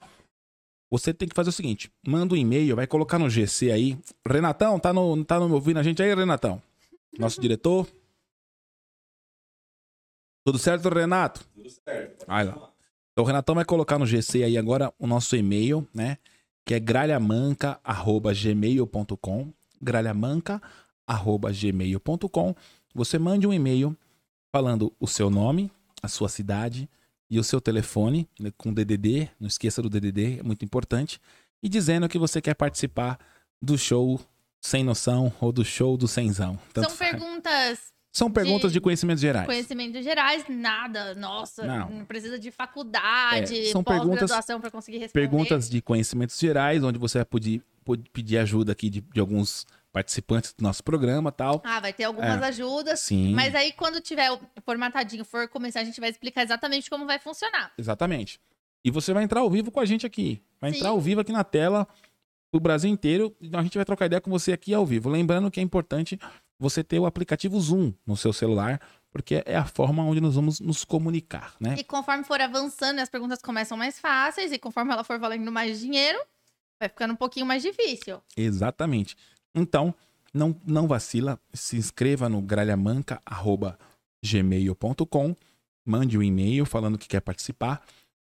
[0.92, 3.98] Você tem que fazer o seguinte: manda um e-mail, vai colocar no GC aí.
[4.28, 6.60] Renatão, tá no, tá no ouvindo a gente aí, Renatão?
[7.18, 7.88] Nosso diretor.
[10.44, 11.42] Tudo certo, Renato?
[11.54, 12.26] Tudo certo.
[12.26, 12.70] Vai lá.
[13.12, 16.18] Então o Renatão vai colocar no GC aí agora o nosso e-mail, né?
[16.66, 19.50] Que é gralhamanca.gmail.com.
[19.80, 22.54] Gralhamanca.gmail.com.
[22.94, 23.96] Você mande um e-mail
[24.54, 25.72] falando o seu nome,
[26.02, 26.86] a sua cidade
[27.34, 31.18] e o seu telefone, né, com DDD, não esqueça do DDD, é muito importante,
[31.62, 33.18] e dizendo que você quer participar
[33.60, 34.20] do show
[34.60, 36.58] sem noção ou do show do cenzão.
[36.74, 37.10] Tanto São faz.
[37.12, 37.78] perguntas,
[38.12, 39.46] São perguntas de de conhecimentos gerais.
[39.46, 41.14] conhecimentos gerais, nada.
[41.14, 41.88] Nossa, Não.
[41.88, 44.30] não, precisa de faculdade, É, são perguntas-
[44.60, 45.26] pra conseguir responder.
[45.28, 49.66] Perguntas de conhecimentos gerais, onde você vai poder, pode pedir ajuda aqui de, de alguns
[49.92, 51.60] participantes do nosso programa tal.
[51.64, 52.46] Ah, vai ter algumas É.
[52.46, 53.00] ajudas.
[53.00, 57.06] Sim, Mas aí, quando tiver o formatadinho, for começar, a gente vai explicar exatamente como
[57.06, 57.72] vai funcionar.
[57.76, 58.40] exatamente.
[58.84, 60.42] E você vai entrar ao vivo com a gente aqui.
[60.60, 60.78] Vai Sim.
[60.78, 61.86] entrar ao vivo aqui na tela,
[62.50, 63.36] o Brasil inteiro.
[63.40, 65.08] e A gente vai trocar ideia com você aqui ao vivo.
[65.08, 66.18] Lembrando que é importante
[66.58, 68.80] você ter o aplicativo Zoom no seu celular,
[69.10, 71.74] porque é a forma onde nós vamos nos comunicar, né?
[71.78, 75.78] E conforme for avançando, as perguntas começam mais fáceis, e conforme ela for valendo mais
[75.80, 76.18] dinheiro,
[76.80, 78.20] vai ficando um pouquinho mais difícil.
[78.36, 79.16] Exatamente.
[79.54, 79.94] Então,
[80.32, 85.36] não, não vacila, se inscreva no gralhamanca.gmail.com,
[85.84, 87.84] mande um e-mail falando que quer participar,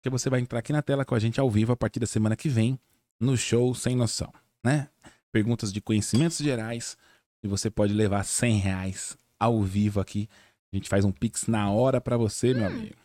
[0.02, 2.06] que você vai entrar aqui na tela com a gente ao vivo a partir da
[2.06, 2.80] semana que vem,
[3.20, 4.32] no show Sem Noção,
[4.64, 4.88] né?
[5.30, 6.96] Perguntas de conhecimentos gerais,
[7.42, 10.28] e você pode levar 100 reais ao vivo aqui.
[10.72, 12.96] A gente faz um pix na hora pra você, meu amigo.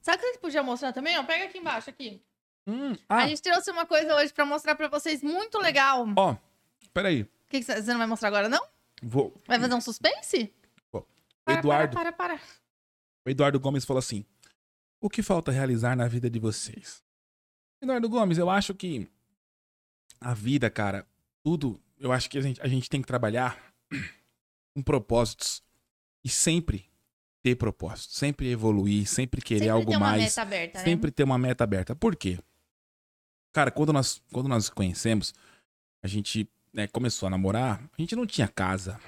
[0.00, 1.18] Sabe o que a gente podia mostrar também?
[1.18, 2.22] Ó, pega aqui embaixo, aqui.
[2.66, 6.06] Hum, A ah, gente trouxe uma coisa hoje pra mostrar pra vocês muito legal.
[6.16, 6.36] Ó,
[6.92, 8.64] peraí, que, que você você não vai mostrar agora, não?
[9.02, 9.34] vou...
[9.46, 10.54] Vai fazer um suspense?
[10.92, 11.02] O
[11.44, 11.94] Para, Eduardo...
[11.94, 12.42] Para, para, para.
[13.26, 14.24] O Eduardo Gomes falou assim:
[15.00, 17.02] O que falta realizar na vida de vocês?
[17.82, 19.10] Eduardo Gomes, eu acho que
[20.20, 21.06] a vida, cara,
[21.42, 23.58] tudo, eu acho que a gente, a gente tem que trabalhar
[24.74, 25.62] com propósitos
[26.22, 26.88] e sempre
[27.42, 30.84] ter propósito, sempre evoluir, sempre querer Sempre algo ter uma mais, meta aberta, né?
[30.84, 31.96] sempre ter uma meta aberta.
[31.96, 32.38] Por quê?
[33.52, 35.34] Cara, quando nós, quando nós nos conhecemos,
[36.02, 38.98] a gente né, começou a namorar, a gente não tinha casa,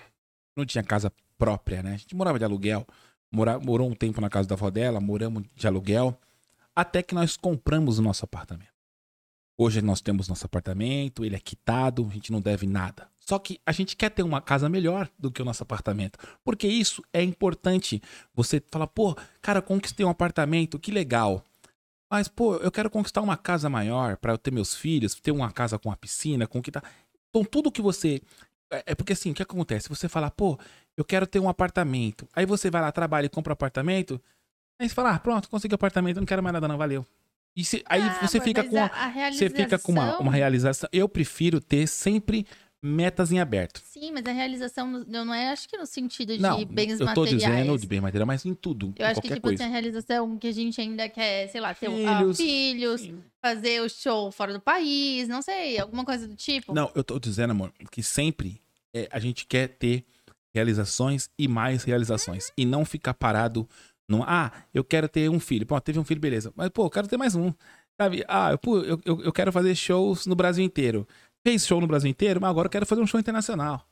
[0.57, 1.95] não tinha casa própria, né?
[1.95, 2.87] A gente morava de aluguel,
[3.31, 6.19] mora, morou um tempo na casa da avó dela, moramos de aluguel,
[6.75, 8.73] até que nós compramos o nosso apartamento.
[9.57, 13.09] Hoje nós temos nosso apartamento, ele é quitado, a gente não deve nada.
[13.21, 16.19] Só que a gente quer ter uma casa melhor do que o nosso apartamento.
[16.43, 18.03] Porque isso é importante.
[18.35, 21.45] Você fala, pô, cara, conquistei um apartamento, que legal.
[22.11, 25.51] Mas, pô, eu quero conquistar uma casa maior para eu ter meus filhos, ter uma
[25.53, 26.83] casa com uma piscina, conquistar.
[27.35, 28.21] Então, tudo que você.
[28.71, 29.89] É é porque assim, o que acontece?
[29.89, 30.59] Você fala, pô,
[30.97, 32.27] eu quero ter um apartamento.
[32.35, 34.21] Aí você vai lá, trabalha e compra um apartamento.
[34.81, 37.07] Aí você fala, ah, pronto, consegui apartamento, não quero mais nada, não, valeu.
[37.55, 38.83] E se- aí Ah, você fica com.
[38.83, 40.89] a- a- você fica com uma, uma realização.
[40.93, 42.47] Eu prefiro ter sempre
[42.83, 43.81] metas em aberto.
[43.85, 46.99] Sim, mas a realização no- não é, acho que no sentido de Não, bens eu
[46.99, 47.43] tô materiais.
[47.43, 49.63] dizendo de bem material, mas em tudo, Eu em acho que, tipo coisa.
[49.63, 52.37] assim, a realização que a gente ainda quer, sei lá, ter um- ah, Filhos.
[52.37, 53.23] filhos, Sim.
[53.41, 56.75] fazer o show fora do país, não sei, alguma coisa do tipo.
[56.75, 58.61] Não, eu tô dizendo, amor, que sempre
[58.95, 60.05] é, a gente quer ter
[60.55, 62.53] realizações e mais realizações.
[62.57, 63.67] E não ficar parado
[64.09, 64.23] no.
[64.25, 65.65] Ah, eu quero ter um filho.
[65.65, 66.53] Pô, teve um filho, beleza.
[66.55, 67.53] Mas, pô, eu quero ter mais um.
[67.99, 68.25] Sabe?
[68.29, 71.07] Ah, pô, eu, eu, eu quero fazer shows no Brasil inteiro.
[71.45, 73.87] Fez show no Brasil inteiro, mas agora eu quero fazer um show internacional.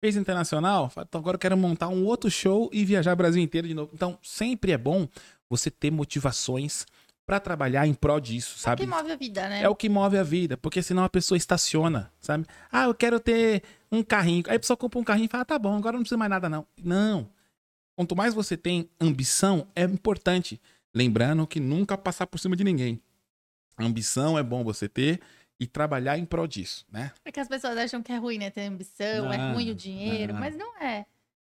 [0.00, 3.66] Fez internacional, então agora eu quero montar um outro show e viajar o Brasil inteiro
[3.66, 3.90] de novo.
[3.94, 5.08] Então, sempre é bom
[5.48, 6.84] você ter motivações
[7.24, 8.82] pra trabalhar em prol disso, É o sabe?
[8.82, 9.62] que move a vida, né?
[9.62, 12.46] É o que move a vida, porque senão a pessoa estaciona, sabe?
[12.70, 14.44] Ah, eu quero ter um carrinho.
[14.48, 16.30] Aí a pessoa compra um carrinho e fala, ah, tá bom, agora não precisa mais
[16.30, 16.66] nada não.
[16.82, 17.28] Não.
[17.96, 20.60] Quanto mais você tem ambição, é importante.
[20.94, 23.00] Lembrando que nunca passar por cima de ninguém.
[23.78, 25.20] Ambição é bom você ter
[25.58, 27.12] e trabalhar em prol disso, né?
[27.24, 28.50] Porque as pessoas acham que é ruim, né?
[28.50, 30.40] Ter ambição, é Não, ruim o dinheiro, não.
[30.40, 31.06] mas não é.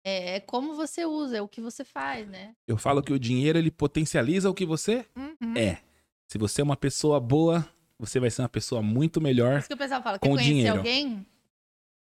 [0.04, 2.54] É como você usa, é o que você faz, né?
[2.68, 5.56] Eu falo que o dinheiro ele potencializa o que você Uhum.
[5.56, 5.78] é.
[6.28, 7.66] Se você é uma pessoa boa,
[7.98, 10.52] você vai ser uma pessoa muito melhor Isso que o pessoal fala, Com quer conhecer
[10.54, 10.76] dinheiro.
[10.78, 11.26] alguém?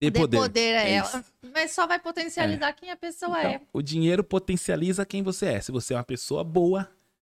[0.02, 0.38] Dê poder.
[0.38, 1.26] poder a É ela.
[1.54, 3.56] Mas só vai potencializar quem a pessoa é.
[3.56, 5.62] Então, o dinheiro potencializa quem você é.
[5.62, 6.90] Se você é uma pessoa boa,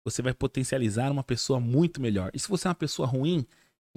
[0.04, 2.30] você vai potencializar uma pessoa muito melhor.
[2.34, 3.46] E se você é uma pessoa ruim,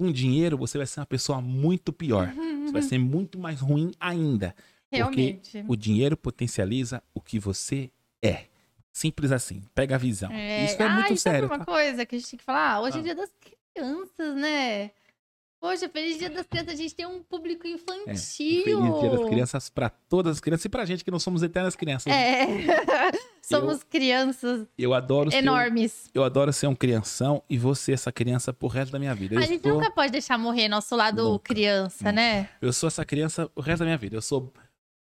[0.02, 2.34] com dinheiro você vai ser uma pessoa muito pior.
[2.64, 4.52] Você vai ser muito mais ruim ainda.
[4.90, 5.64] Realmente.
[5.68, 7.88] O dinheiro potencializa o que você
[8.20, 8.46] é.
[8.92, 9.62] Simples assim.
[9.72, 10.28] Pega a visão.
[10.32, 11.46] Isso é ah, muito sério.
[11.46, 11.64] uma tá?
[11.64, 12.80] coisa que a gente tem que falar?
[12.80, 13.02] Hoje é Ah.
[13.02, 13.30] dia das
[13.74, 14.90] crianças, né?
[15.62, 16.72] Poxa, feliz dia das crianças.
[16.74, 18.08] A gente tem um público infantil.
[18.08, 21.40] É, Feliz Dia das Crianças para todas as crianças e pra gente que não somos
[21.40, 22.12] eternas crianças.
[22.12, 22.46] É.
[23.44, 26.08] Somos crianças Eu adoro ser, enormes.
[26.14, 29.34] eu adoro ser um crianção e ser essa criança pro resto da minha vida.
[29.34, 31.44] Eu A gente nunca pode deixar morrer nosso lado Nunca.
[31.52, 32.12] criança, Nunca.
[32.12, 32.48] né?
[32.62, 34.16] eu sou essa criança o resto da minha vida.
[34.16, 34.52] Eu sou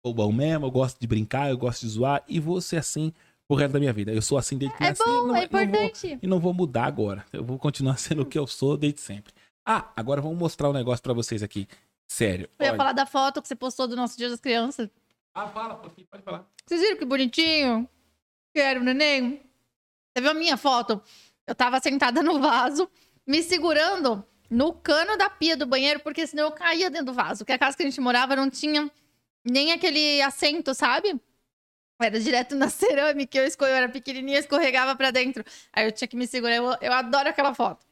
[0.03, 3.13] bobão mesmo, eu gosto de brincar, eu gosto de zoar e vou ser assim
[3.47, 4.11] pro resto da minha vida.
[4.11, 6.19] Eu sou assim desde que É bom, não, é não vou- importante.
[6.21, 7.23] e não vou mudar agora.
[7.31, 9.31] Eu vou continuar sendo o que eu sou desde sempre.
[9.65, 11.67] Ah, agora vamos mostrar um negócio pra vocês aqui.
[12.07, 12.49] Sério.
[12.59, 12.77] Eu ia olha.
[12.77, 14.89] falar da foto que você postou do nosso Dia das Crianças.
[15.33, 16.45] Ah, fala, pode falar.
[16.65, 17.87] Vocês viram que bonitinho?
[18.53, 19.41] Quero, neném.
[20.13, 21.01] Você viu a minha foto?
[21.47, 22.89] Eu tava sentada no vaso,
[23.25, 27.39] me segurando no cano da pia do banheiro, porque senão eu caía dentro do vaso.
[27.39, 28.91] Porque a casa que a gente morava não tinha
[29.45, 31.19] nem aquele assento, sabe?
[32.01, 35.45] Era direto na cerâmica, eu, escorre- eu era pequenininha, escorregava pra dentro.
[35.71, 36.55] Aí eu tinha que me segurar.
[36.55, 37.85] Eu, eu adoro aquela foto.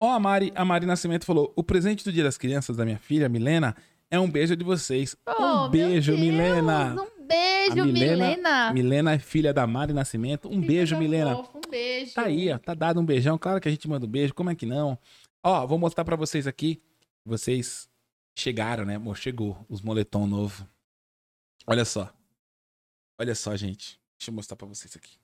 [0.00, 2.98] Ó, a Mari, a Mari Nascimento falou: o presente do Dia das Crianças da minha
[2.98, 3.74] filha, Milena,
[4.10, 5.16] é um beijo de vocês.
[5.26, 6.94] Oh, um beijo, Deus, Milena.
[7.00, 8.72] Um beijo, A Milena- Milena.
[8.72, 10.48] Milena é filha da Mari Nascimento.
[10.48, 11.36] Um Fica beijo, Milena.
[11.36, 12.14] fofo, Um beijo.
[12.14, 12.58] Tá aí, ó.
[12.58, 13.36] Tá dado um beijão.
[13.38, 14.34] Claro que a gente manda um beijo.
[14.34, 14.98] Como é que não?
[15.42, 16.80] Ó, vou mostrar pra vocês aqui.
[17.24, 17.88] Vocês
[18.38, 18.96] chegaram, né?
[18.96, 20.68] Amor, chegou os moletom novo.
[21.66, 22.12] Olha só.
[23.18, 23.98] Olha só, gente.
[24.18, 25.16] Deixa eu mostrar pra vocês aqui.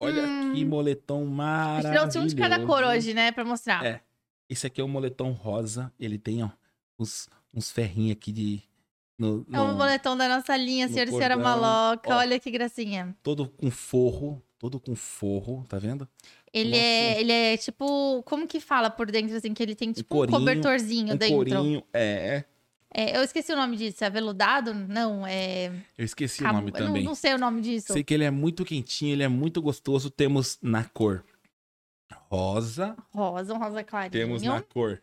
[0.00, 0.52] Olha Hum.
[0.54, 1.92] que moletom maravilhoso.
[2.00, 3.32] trouxe um de cada cor hoje, né?
[3.32, 3.84] Pra mostrar.
[3.84, 4.00] É.
[4.48, 5.92] Esse aqui é o moletom rosa.
[5.98, 6.50] Ele tem, ó,
[6.98, 8.62] uns, uns ferrinhos aqui de.
[9.18, 12.12] No, É um no- boletão da nossa linha, no senhor e senhora maloca.
[12.14, 12.18] Ó.
[12.18, 13.16] Olha que gracinha.
[13.22, 14.42] todo com forro.
[14.58, 16.08] Todo com forro, tá vendo?
[16.52, 16.82] Ele Nossa.
[16.82, 18.22] é, ele é tipo.
[18.24, 19.52] Como que fala por dentro, assim?
[19.52, 21.36] Que ele tem tipo um, corinho, cobertorzinho Um dentro.
[21.36, 21.82] corinho.
[21.92, 22.44] É.
[22.96, 24.04] É, eu esqueci o nome disso.
[24.04, 24.72] É aveludado?
[24.72, 25.66] Não, é.
[25.98, 27.04] Eu esqueci cabo- o nome eu não- também.
[27.04, 27.92] Não, sei o nome disso.
[27.92, 30.10] Sei que ele é muito quentinho, ele é muito gostoso.
[30.10, 31.24] Temos na cor
[32.30, 34.12] rosa, Rosa, um rosa clarinho.
[34.12, 35.02] temos na cor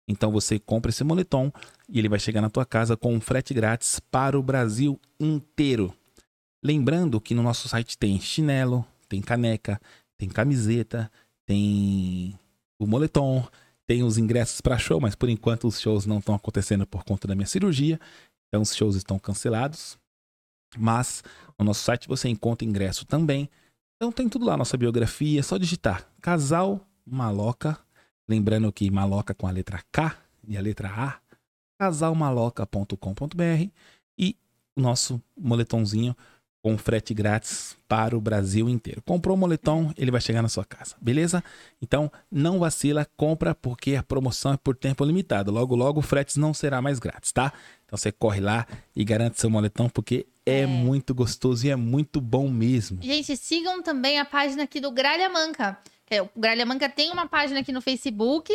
[0.09, 1.51] Então você compra esse moletom
[1.89, 5.93] e ele vai chegar na tua casa com um frete grátis para o Brasil inteiro.
[6.63, 9.79] Lembrando que no nosso site tem chinelo, tem caneca,
[10.17, 11.09] tem camiseta,
[11.45, 12.37] tem
[12.77, 13.47] o moletom,
[13.85, 17.27] tem os ingressos para show, mas por enquanto os shows não estão acontecendo por conta
[17.27, 17.99] da minha cirurgia,
[18.47, 19.97] então os shows estão cancelados.
[20.77, 21.23] Mas
[21.57, 23.49] no nosso site você encontra ingresso também.
[23.95, 27.79] Então tem tudo lá, nossa biografia, é só digitar Casal Maloca,
[28.27, 30.15] lembrando que Maloca com a letra K
[30.45, 31.19] e a letra A,
[31.77, 33.69] casalmaloca.com.br
[34.17, 34.35] e
[34.75, 36.15] o nosso moletomzinho
[36.61, 39.01] com frete grátis para o Brasil inteiro.
[39.03, 41.41] Comprou o moletom, ele vai chegar na sua casa, beleza?
[41.81, 45.51] Então não vacila, compra porque a promoção é por tempo limitado.
[45.51, 47.53] Logo, logo o frete não será mais grátis, tá?
[47.85, 50.65] Então você corre lá e garante seu moletom porque é, É.
[50.65, 53.01] muito gostoso e é muito bom mesmo.
[53.01, 55.77] Gente, sigam também a página aqui do Gralha Manca.
[56.09, 58.51] É, O Gralha Manca tem uma página aqui no Facebook.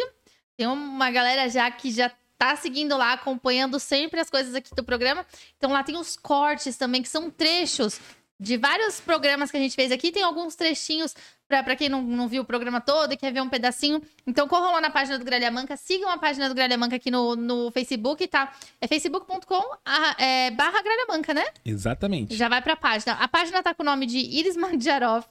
[0.57, 2.11] Tem uma galera já que já
[2.43, 5.25] tá seguindo lá, acompanhando sempre as coisas aqui do programa.
[5.57, 8.01] Então lá tem os cortes também, que são trechos
[8.41, 10.11] de vários programas que a gente fez aqui.
[10.11, 11.15] Tem alguns trechinhos
[11.47, 14.03] pra pra quem não, não viu o programa todo e quer ver um pedacinho.
[14.27, 17.11] Então corram lá na página do Gralha Manca, sigam a página do Gralha Manca aqui
[17.13, 18.53] no, no Facebook, tá?
[18.81, 21.45] É facebook.com a- é, barra Gralha Manca, né?
[21.65, 22.35] Exatamente.
[22.35, 23.13] Já vai pra página.
[23.15, 25.29] A página tá com o nome de Iris Mandjaroff,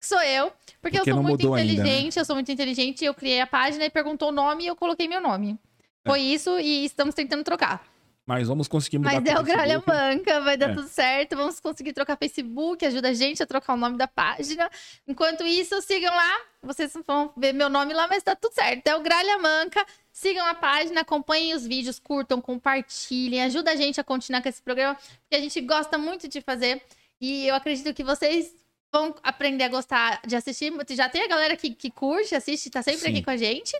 [0.00, 0.46] sou eu,
[0.80, 1.80] porque, Porque eu sou muito mudou ainda, né?
[1.82, 4.76] inteligente, eu sou muito inteligente, eu criei a página e perguntou o nome e eu
[4.76, 5.58] coloquei meu nome.
[6.06, 7.84] Foi isso e estamos tentando trocar.
[8.24, 9.80] Mas vamos conseguir mudar Mas é o Gralha.
[9.86, 10.74] Manca, vai dar É.
[10.74, 11.36] tudo certo.
[11.36, 14.68] Vamos conseguir trocar Facebook, ajuda a gente a trocar o nome da página.
[15.06, 16.40] Enquanto isso, sigam lá.
[16.60, 18.84] Vocês vão ver meu nome lá, mas tá tudo certo.
[18.88, 19.86] É o Gralha Manca.
[20.12, 23.42] Sigam a página, acompanhem os vídeos, curtam, compartilhem.
[23.44, 26.82] Ajuda a gente a continuar com esse programa, porque a gente gosta muito de fazer.
[27.20, 28.52] E eu acredito que vocês
[28.92, 30.72] vão aprender a gostar de assistir.
[30.90, 33.10] Já tem a galera que, que curte, assiste, tá sempre Sim.
[33.10, 33.72] aqui com a gente.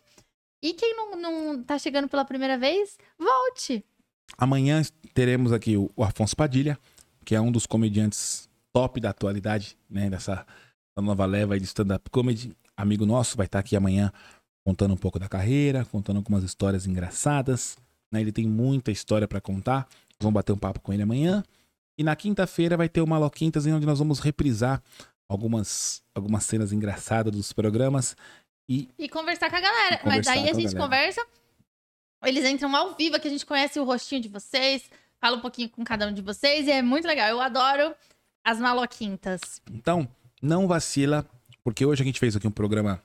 [0.62, 3.84] E quem não, não tá chegando pela primeira vez, volte.
[4.38, 4.82] Amanhã
[5.14, 6.78] teremos aqui o, o Afonso Padilha,
[7.24, 10.10] que é um dos comediantes top da atualidade, né?
[10.10, 10.46] Dessa
[10.98, 12.56] nova leva de stand-up comedy.
[12.76, 14.12] Amigo nosso, vai estar aqui amanhã
[14.66, 17.78] contando um pouco da carreira, contando algumas histórias engraçadas.
[18.12, 18.20] Né?
[18.20, 19.88] Ele tem muita história pra contar.
[20.20, 21.42] Vamos bater um papo com ele amanhã.
[21.98, 24.82] E na quinta-feira vai ter o Maloquintas, em onde nós vamos reprisar
[25.28, 28.16] algumas, algumas cenas engraçadas dos programas.
[28.68, 30.00] E conversar com a galera.
[30.04, 30.80] E Mas daí a a gente galera.
[30.80, 31.26] conversa.
[32.24, 34.82] Eles entram ao vivo, que a gente conhece o rostinho de vocês,
[35.20, 37.28] fala um pouquinho com cada um de vocês, e é muito legal.
[37.28, 37.94] Eu adoro
[38.44, 39.60] as maloquintas.
[39.70, 40.08] Então,
[40.42, 41.24] não vacila,
[41.62, 43.00] porque hoje a gente fez aqui um programa,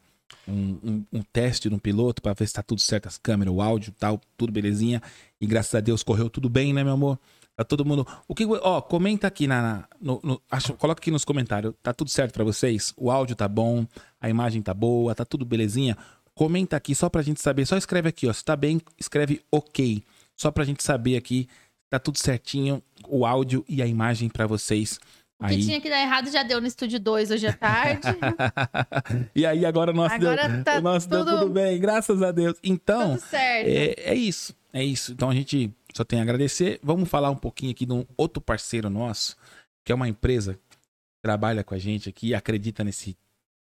[0.48, 3.62] um, um- um teste no piloto pra ver se tá tudo certo, as câmeras, o
[3.62, 5.02] áudio tal, tudo belezinha.
[5.40, 7.20] E graças a Deus correu tudo bem, né, meu amor?
[7.56, 8.08] Tá todo mundo.
[8.28, 8.46] O que.
[8.46, 9.62] Ó, comenta aqui na.
[9.62, 11.74] na- no, no- acho- coloca aqui nos comentários.
[11.84, 12.94] Tá tudo certo pra vocês?
[12.98, 13.86] O áudio tá bom,
[14.22, 15.98] a imagem tá boa, tá tudo belezinha?
[16.34, 17.66] Comenta aqui só pra gente saber.
[17.66, 18.34] Só escreve aqui, ó.
[18.34, 20.02] Se tá bem, escreve ok.
[20.40, 21.50] Só pra gente saber aqui.
[21.90, 24.98] Tá tudo certinho, o áudio e a imagem pra vocês.
[25.38, 28.08] O que tinha que dar errado já deu no estúdio 2 hoje à tarde.
[29.36, 32.22] e aí agora o nosso, Agora deu, tá o nosso deu tudo- tudo bem, graças
[32.22, 32.56] a Deus.
[32.64, 35.12] Então, Tudo é, é isso, é isso.
[35.14, 36.80] Então a gente só tem a agradecer.
[36.84, 39.36] Vamos falar um pouquinho aqui de um outro parceiro nosso,
[39.84, 40.78] que é uma empresa que
[41.24, 43.18] trabalha com a gente aqui acredita nesse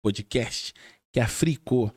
[0.02, 0.74] podcast,
[1.12, 1.90] que é a Fricô.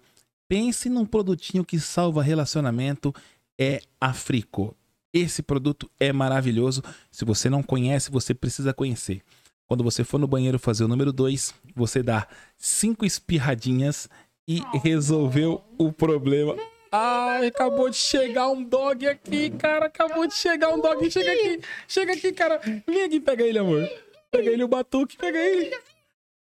[0.48, 3.14] Pense num produtinho que salva relacionamento,
[3.60, 4.76] é a Fricô.
[5.12, 6.84] Esse produto é maravilhoso.
[7.10, 9.22] Se você não conhece, você precisa conhecer.
[9.68, 12.28] Quando você for no banheiro fazer o número 2, você dá
[12.58, 14.08] cinco espirradinhas
[14.48, 16.56] e resolveu o problema.
[16.92, 19.88] Ai, acabou de chegar um dog aqui, cara.
[19.88, 21.10] Acabou de chegar um dog.
[21.10, 22.62] Chega aqui, chega aqui, cara.
[22.86, 23.90] Vem aqui, pega ele, amor.
[24.32, 25.76] Pega ele, o batuque, pega ele.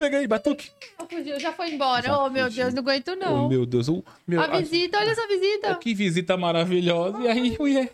[0.02, 0.72] Pega aí, batuque.
[1.08, 2.02] Fugiu, já foi embora.
[2.08, 2.64] Já oh, meu fugiu.
[2.64, 3.48] Deus, não aguento Oh, não.
[3.48, 3.88] meu Deus.
[3.88, 5.74] o meu, a visita, olha essa visita.
[5.74, 7.20] Oh, que visita maravilhosa.
[7.20, 7.94] E aí, mulher?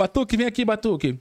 [0.00, 1.18] Batuque, vem aqui, Batuque.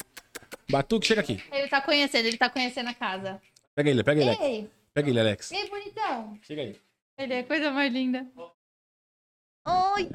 [0.72, 1.44] Batuque, chega aqui.
[1.52, 3.42] Ele tá conhecendo, ele tá conhecendo a casa.
[3.76, 4.44] Pega ele, pega ele, Alex.
[4.46, 5.52] Ei, Pega ele, Alex.
[5.52, 6.40] ei, bonitão.
[6.42, 6.80] Chega aí.
[7.18, 8.26] Ele é a coisa mais linda.
[9.68, 10.10] Oi,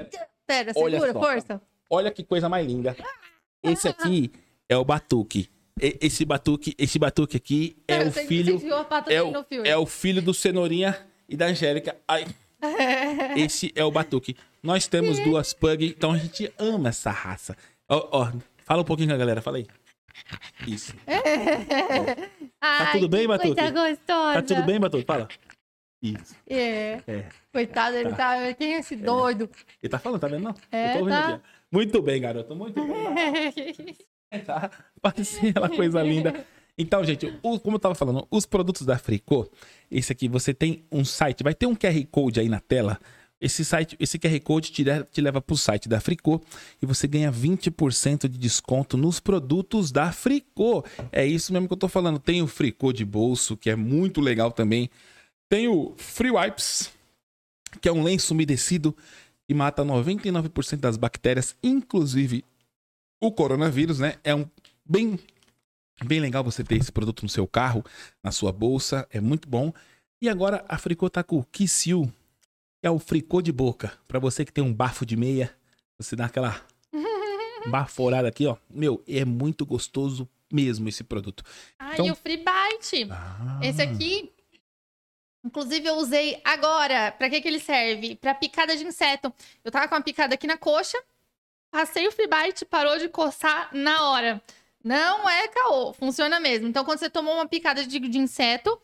[0.47, 1.21] pera, Olha segura, só.
[1.21, 1.63] força.
[1.91, 2.97] Olha que coisa mais linda.
[3.63, 4.33] Esse aqui
[4.71, 5.51] é o Batuque.
[5.81, 8.61] Esse Batuque, esse Batuque aqui é o filho
[9.09, 9.69] é o, no filme.
[9.69, 10.99] é o filho do Cenourinha
[11.29, 11.97] e da Angélica.
[12.07, 12.27] Ai,
[13.37, 14.37] esse é o Batuque.
[14.63, 17.57] Nós temos duas pug, então a gente ama essa raça.
[17.89, 19.67] Ó, ó, fala um pouquinho com a galera, fala aí.
[20.67, 20.95] Isso.
[22.61, 23.55] Ai, tudo bem, que Batuque?
[23.55, 24.35] Coisa gostosa.
[24.35, 25.05] Tá tudo bem, Batuque?
[25.05, 25.29] Fala.
[26.03, 26.35] Isso.
[26.49, 27.01] É.
[27.07, 27.29] É.
[27.53, 28.55] Coitado, ele tá...
[28.55, 29.49] Quem é esse doido?
[29.83, 30.45] Ele tá falando, tá vendo?
[30.45, 30.55] Não?
[30.71, 31.29] É, Eu tô ouvindo tá.
[31.29, 31.43] aqui.
[31.71, 32.55] Muito bem, garoto.
[32.55, 33.97] Muito bem.
[34.45, 34.71] tá?
[35.01, 36.45] Parecia aquela coisa linda.
[36.77, 39.51] Então, gente, o- como eu tava falando, os produtos da Fricô,
[39.91, 42.99] esse aqui, você tem um site, vai ter um QR Code aí na tela.
[43.41, 46.41] Esse site, esse QR Code te, te leva pro site da Fricô
[46.83, 50.85] e você ganha 20% de desconto nos produtos da Fricô.
[51.13, 52.19] É isso mesmo que eu tô falando.
[52.19, 54.91] Tem o Fricô de bolso, que é muito legal também.
[55.49, 56.91] Tem o Free Wipes,
[57.81, 58.95] que é um lenço umedecido
[59.49, 62.45] e mata 99% das bactérias, inclusive
[63.21, 64.17] o coronavírus, né?
[64.25, 64.49] É um
[64.85, 65.19] bem
[66.05, 67.85] bem legal você ter esse produto no seu carro,
[68.23, 69.73] na sua bolsa, é muito bom.
[70.23, 72.07] E agora a Fricô tá com o Kissiu,
[72.81, 75.53] que é o fricô de boca, Pra você que tem um bafo de meia,
[75.99, 76.65] você dá aquela
[77.71, 78.57] baforada aqui, ó.
[78.71, 81.43] Meu, é muito gostoso mesmo esse produto.
[81.79, 83.09] Ah, Então- e o Free Bite.
[83.11, 83.61] Ah.
[83.63, 84.33] Esse aqui,
[85.45, 87.13] inclusive, eu usei agora.
[87.13, 88.17] Pra que que ele serve?
[88.17, 89.33] Pra picada de inseto.
[89.65, 90.97] Eu tava com uma picada aqui na coxa,
[91.71, 94.43] passei o Free Bite, parou de coçar na hora.
[94.83, 96.69] Não é caô, funciona mesmo.
[96.69, 98.81] Então, quando você tomou uma picada de, de inseto,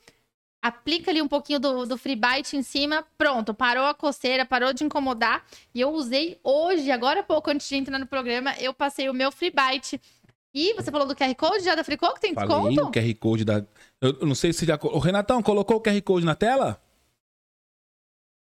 [0.60, 4.72] aplica ali um pouquinho do, do Free Bite em cima, pronto, parou a coceira, parou
[4.72, 5.44] de incomodar.
[5.74, 9.14] E eu usei hoje, agora há pouco, antes de entrar no programa, eu passei o
[9.14, 10.00] meu Free Bite.
[10.52, 12.88] E você falou do QR Code já da Fricô, que tem Falei, desconto?
[12.88, 13.64] o QR Code da.
[14.00, 14.78] Eu não sei se já.
[14.82, 16.80] O Renatão colocou o QR Code na tela?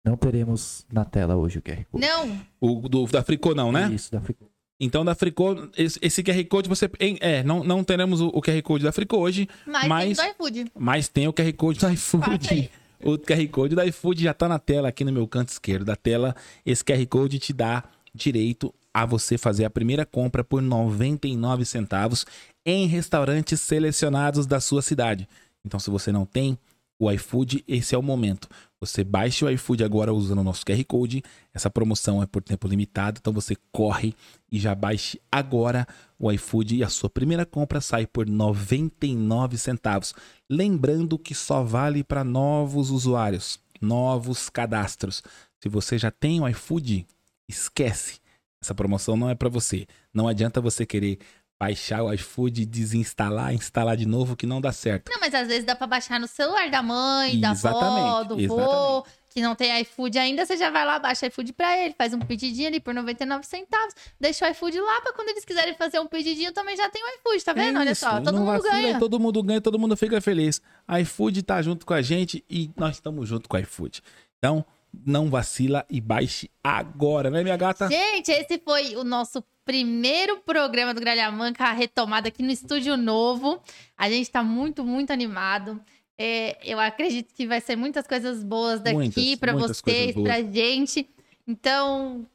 [0.05, 2.07] Não teremos na tela hoje o QR Code.
[2.07, 3.91] Não, O do, da Fricô, não, né?
[3.93, 4.45] Isso, da Fricô.
[4.79, 6.91] Então, da Fricô, esse, esse QR Code você.
[7.01, 10.27] em- É, não, não teremos o, o QR Code da Fricô hoje, mas, Mas- tem
[10.27, 10.73] do iFood.
[10.79, 12.71] mas tem o QR Code do iFood.
[13.03, 15.97] O QR Code do iFood já tá na tela, aqui no meu canto esquerdo da
[15.97, 16.35] tela.
[16.67, 22.25] Esse QR Code te dá direito a você fazer a primeira compra por 99 centavos
[22.65, 25.29] em restaurantes selecionados da sua cidade.
[25.65, 26.59] Então, se você não tem
[26.99, 28.49] o iFood, esse é o momento.
[28.85, 31.23] Você baixe o iFood agora usando o nosso QR Code.
[31.53, 34.15] Essa promoção é por tempo limitado, então você corre
[34.53, 35.87] e já baixe agora
[36.19, 40.15] o iFood e a sua primeira compra sai por 99 centavos.
[40.49, 45.23] Lembrando que só vale para novos usuários, novos cadastros.
[45.63, 47.07] Se você já tem o iFood,
[47.49, 48.21] esquece.
[48.63, 49.87] Essa promoção não é para você.
[50.13, 51.19] Não adianta você querer
[51.59, 55.11] baixar o iFood, desinstalar, instalar de novo, que não dá certo.
[55.11, 59.07] Não, mas às vezes dá pra baixar no celular da mãe, da avó, do vô,
[59.31, 62.21] que não tem iFood ainda, você já vai lá, baixa iFood pra ele, faz um
[62.21, 66.07] pedidinho ali por 99 centavos, deixa o iFood lá pra quando eles quiserem fazer um
[66.07, 67.79] pedidinho também já tem o iFood, tá vendo?
[67.79, 68.99] É Olha só, todo mundo vacila, ganha.
[68.99, 70.61] Todo mundo ganha, todo mundo fica feliz.
[70.87, 74.03] A iFood tá junto com a gente e nós estamos junto com a iFood.
[74.39, 74.65] Então,
[75.05, 77.89] não vacila e baixe agora, né, minha gata?
[77.89, 82.97] Gente, esse foi o nosso primeiro programa do Gralha Manca, a retomada aqui no estúdio
[82.97, 83.61] novo.
[83.97, 85.81] A gente tá muito, muito animado.
[86.17, 91.09] É, eu acredito que vai ser muitas coisas boas daqui coisas vocês, pra gente.
[91.47, 92.27] Então,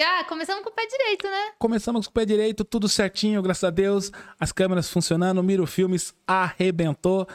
[0.00, 1.52] ah, começamos com o pé direito, né?
[1.58, 4.12] Começamos com o pé direito, tudo certinho, graças a Deus.
[4.38, 7.26] As câmeras funcionando, Miro Filmes arrebentou.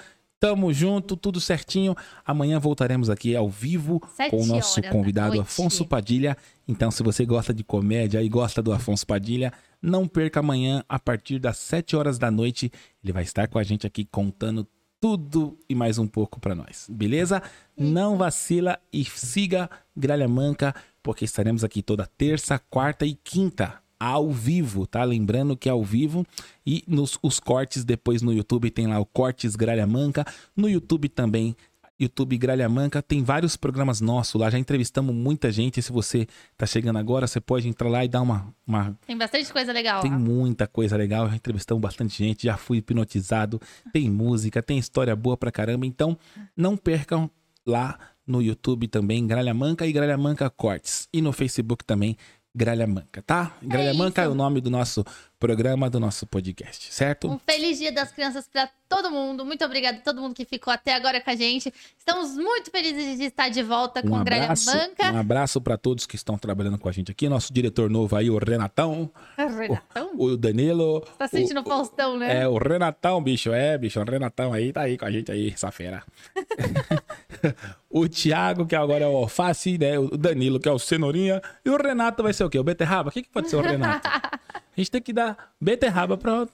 [0.42, 1.96] Tamo junto, tudo certinho.
[2.26, 5.40] Amanhã voltaremos aqui ao vivo Sete com o nosso convidado.
[5.40, 6.36] Afonso Padilha.
[6.68, 10.98] Então, se você gosta de comédia e gosta do Afonso Padilha, não perca amanhã, a
[10.98, 12.72] partir das 7 horas da noite.
[13.04, 14.68] Ele vai estar com a gente aqui contando
[15.00, 17.44] tudo e mais um pouco pra nós, beleza?
[17.78, 20.74] Não vacila e siga Gralha Manca,
[21.04, 25.04] porque estaremos aqui toda terça, quarta e quinta ao vivo, tá?
[25.04, 26.26] Lembrando que é ao vivo
[26.66, 30.26] e nos os cortes depois no YouTube tem lá o Cortes Gralha Manca,
[30.58, 31.56] no YouTube também
[32.00, 35.84] YouTube Gralha Manca, tem vários programas nossos lá, já entrevistamos muita gente.
[35.84, 39.54] Se você tá chegando agora, você pode entrar lá e dar uma, uma Tem bastante
[39.54, 40.18] coisa legal tem lá.
[40.18, 43.62] muita coisa legal, já entrevistamos bastante gente, já fui hipnotizado,
[43.94, 45.86] tem música, tem história boa pra caramba.
[45.86, 46.18] Então,
[46.58, 47.30] não percam
[47.68, 51.08] lá no YouTube também, Gralha Manca e Gralha Manca Cortes.
[51.14, 52.18] E no Facebook também,
[52.54, 53.56] Gralha Manca, tá?
[53.62, 54.32] Gralha Manca é isso.
[54.34, 55.04] o nome do nosso
[55.42, 57.28] programa, do nosso podcast, certo?
[57.28, 59.44] Um feliz dia das crianças pra todo mundo.
[59.44, 61.74] Muito obrigada a todo mundo que ficou até agora com a gente.
[61.98, 65.12] Estamos muito felizes de estar de volta com Um o Gralha abraço, Manca.
[65.12, 67.28] um abraço para todos que estão trabalhando com a gente aqui.
[67.28, 70.12] Nosso diretor novo aí, o Renatão, Renatão?
[70.16, 71.02] o Danilo.
[71.18, 72.44] Tá sentindo o, o Faustão, né?
[72.44, 73.52] É, o Renatão, bicho.
[73.52, 74.00] É, bicho.
[74.00, 76.04] O Renatão aí tá aí com a gente aí, essa fera.
[77.90, 79.98] o Thiago, que agora é o Alface, né?
[79.98, 81.42] O Danilo, que é o Cenourinha.
[81.66, 82.60] E o Renato vai ser o quê?
[82.60, 83.10] O Beterraba?
[83.10, 84.08] O que, que pode ser o Renato?
[84.76, 86.48] A gente tem que dar beterraba pra.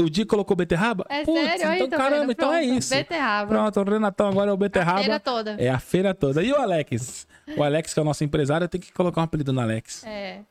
[0.00, 1.04] O Di colocou beterraba?
[1.08, 1.68] É Putz, sério?
[1.68, 2.30] Aí, Então, tá caramba, vendo?
[2.32, 2.94] então é isso.
[2.94, 3.48] Beterraba.
[3.48, 5.00] Pronto, o Renatão agora é o beterraba.
[5.00, 5.50] A feira toda.
[5.58, 6.40] É a feira toda.
[6.42, 7.26] E o Alex?
[7.56, 10.04] O Alex, que é o nosso empresário, tem que colocar um apelido no Alex.
[10.06, 10.42] É.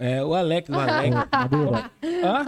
[0.00, 1.14] É, o Alex, o Alex.
[1.32, 2.44] Madeira, Hã?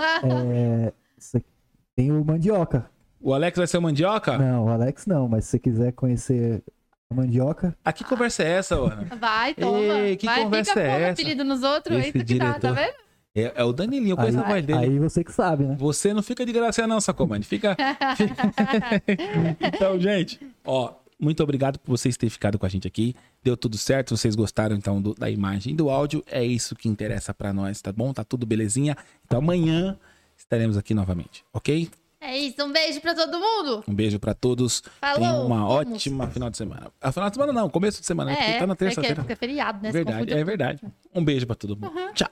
[0.53, 1.47] é, isso aqui-
[1.95, 2.91] tem o mandioca.
[3.21, 4.37] O Alex vai ser o mandioca?
[4.39, 6.63] Não, o Alex não, mas se você quiser conhecer
[7.11, 9.07] a mandioca, Ah, que conversa é essa, Ana?
[9.21, 9.79] Vai, toma.
[9.79, 11.13] Ei, que Vai, conversa fica é essa?
[11.23, 11.97] apelido nos outros.
[11.99, 12.75] Esse Isso que dá, tá diretor.
[12.75, 13.10] vendo?
[13.45, 14.79] É, é o Danilinho, coisa aí, a voz dele.
[14.79, 15.77] aí você que sabe, né?
[15.79, 17.45] Você não fica de graça não, Sacomani.
[17.45, 17.77] Fica.
[19.61, 23.15] então, gente, ó, muito obrigado por vocês terem ficado com a gente aqui.
[23.43, 26.23] Deu tudo certo, vocês gostaram então do- da imagem e do áudio.
[26.27, 28.13] É isso que interessa pra nós, tá bom?
[28.13, 28.97] Tá tudo belezinha.
[29.25, 29.99] Então amanhã
[30.37, 31.89] estaremos aqui novamente, ok?
[32.23, 33.83] É isso, um beijo pra todo mundo.
[33.89, 34.83] Um beijo pra todos.
[35.01, 35.73] Falou, Tenham uma vamos.
[35.97, 36.91] ótima final de semana.
[37.01, 39.23] A final de semana não, começo de semana, porque É, tá na porque terça-feira.
[39.23, 39.91] fica feriado, né?
[39.91, 40.83] Verdade, é verdade.
[41.15, 41.91] Um beijo pra todo mundo.
[42.13, 42.29] Tchau.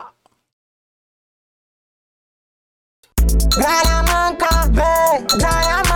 [3.57, 5.88] Graia manca, vem, graia manca.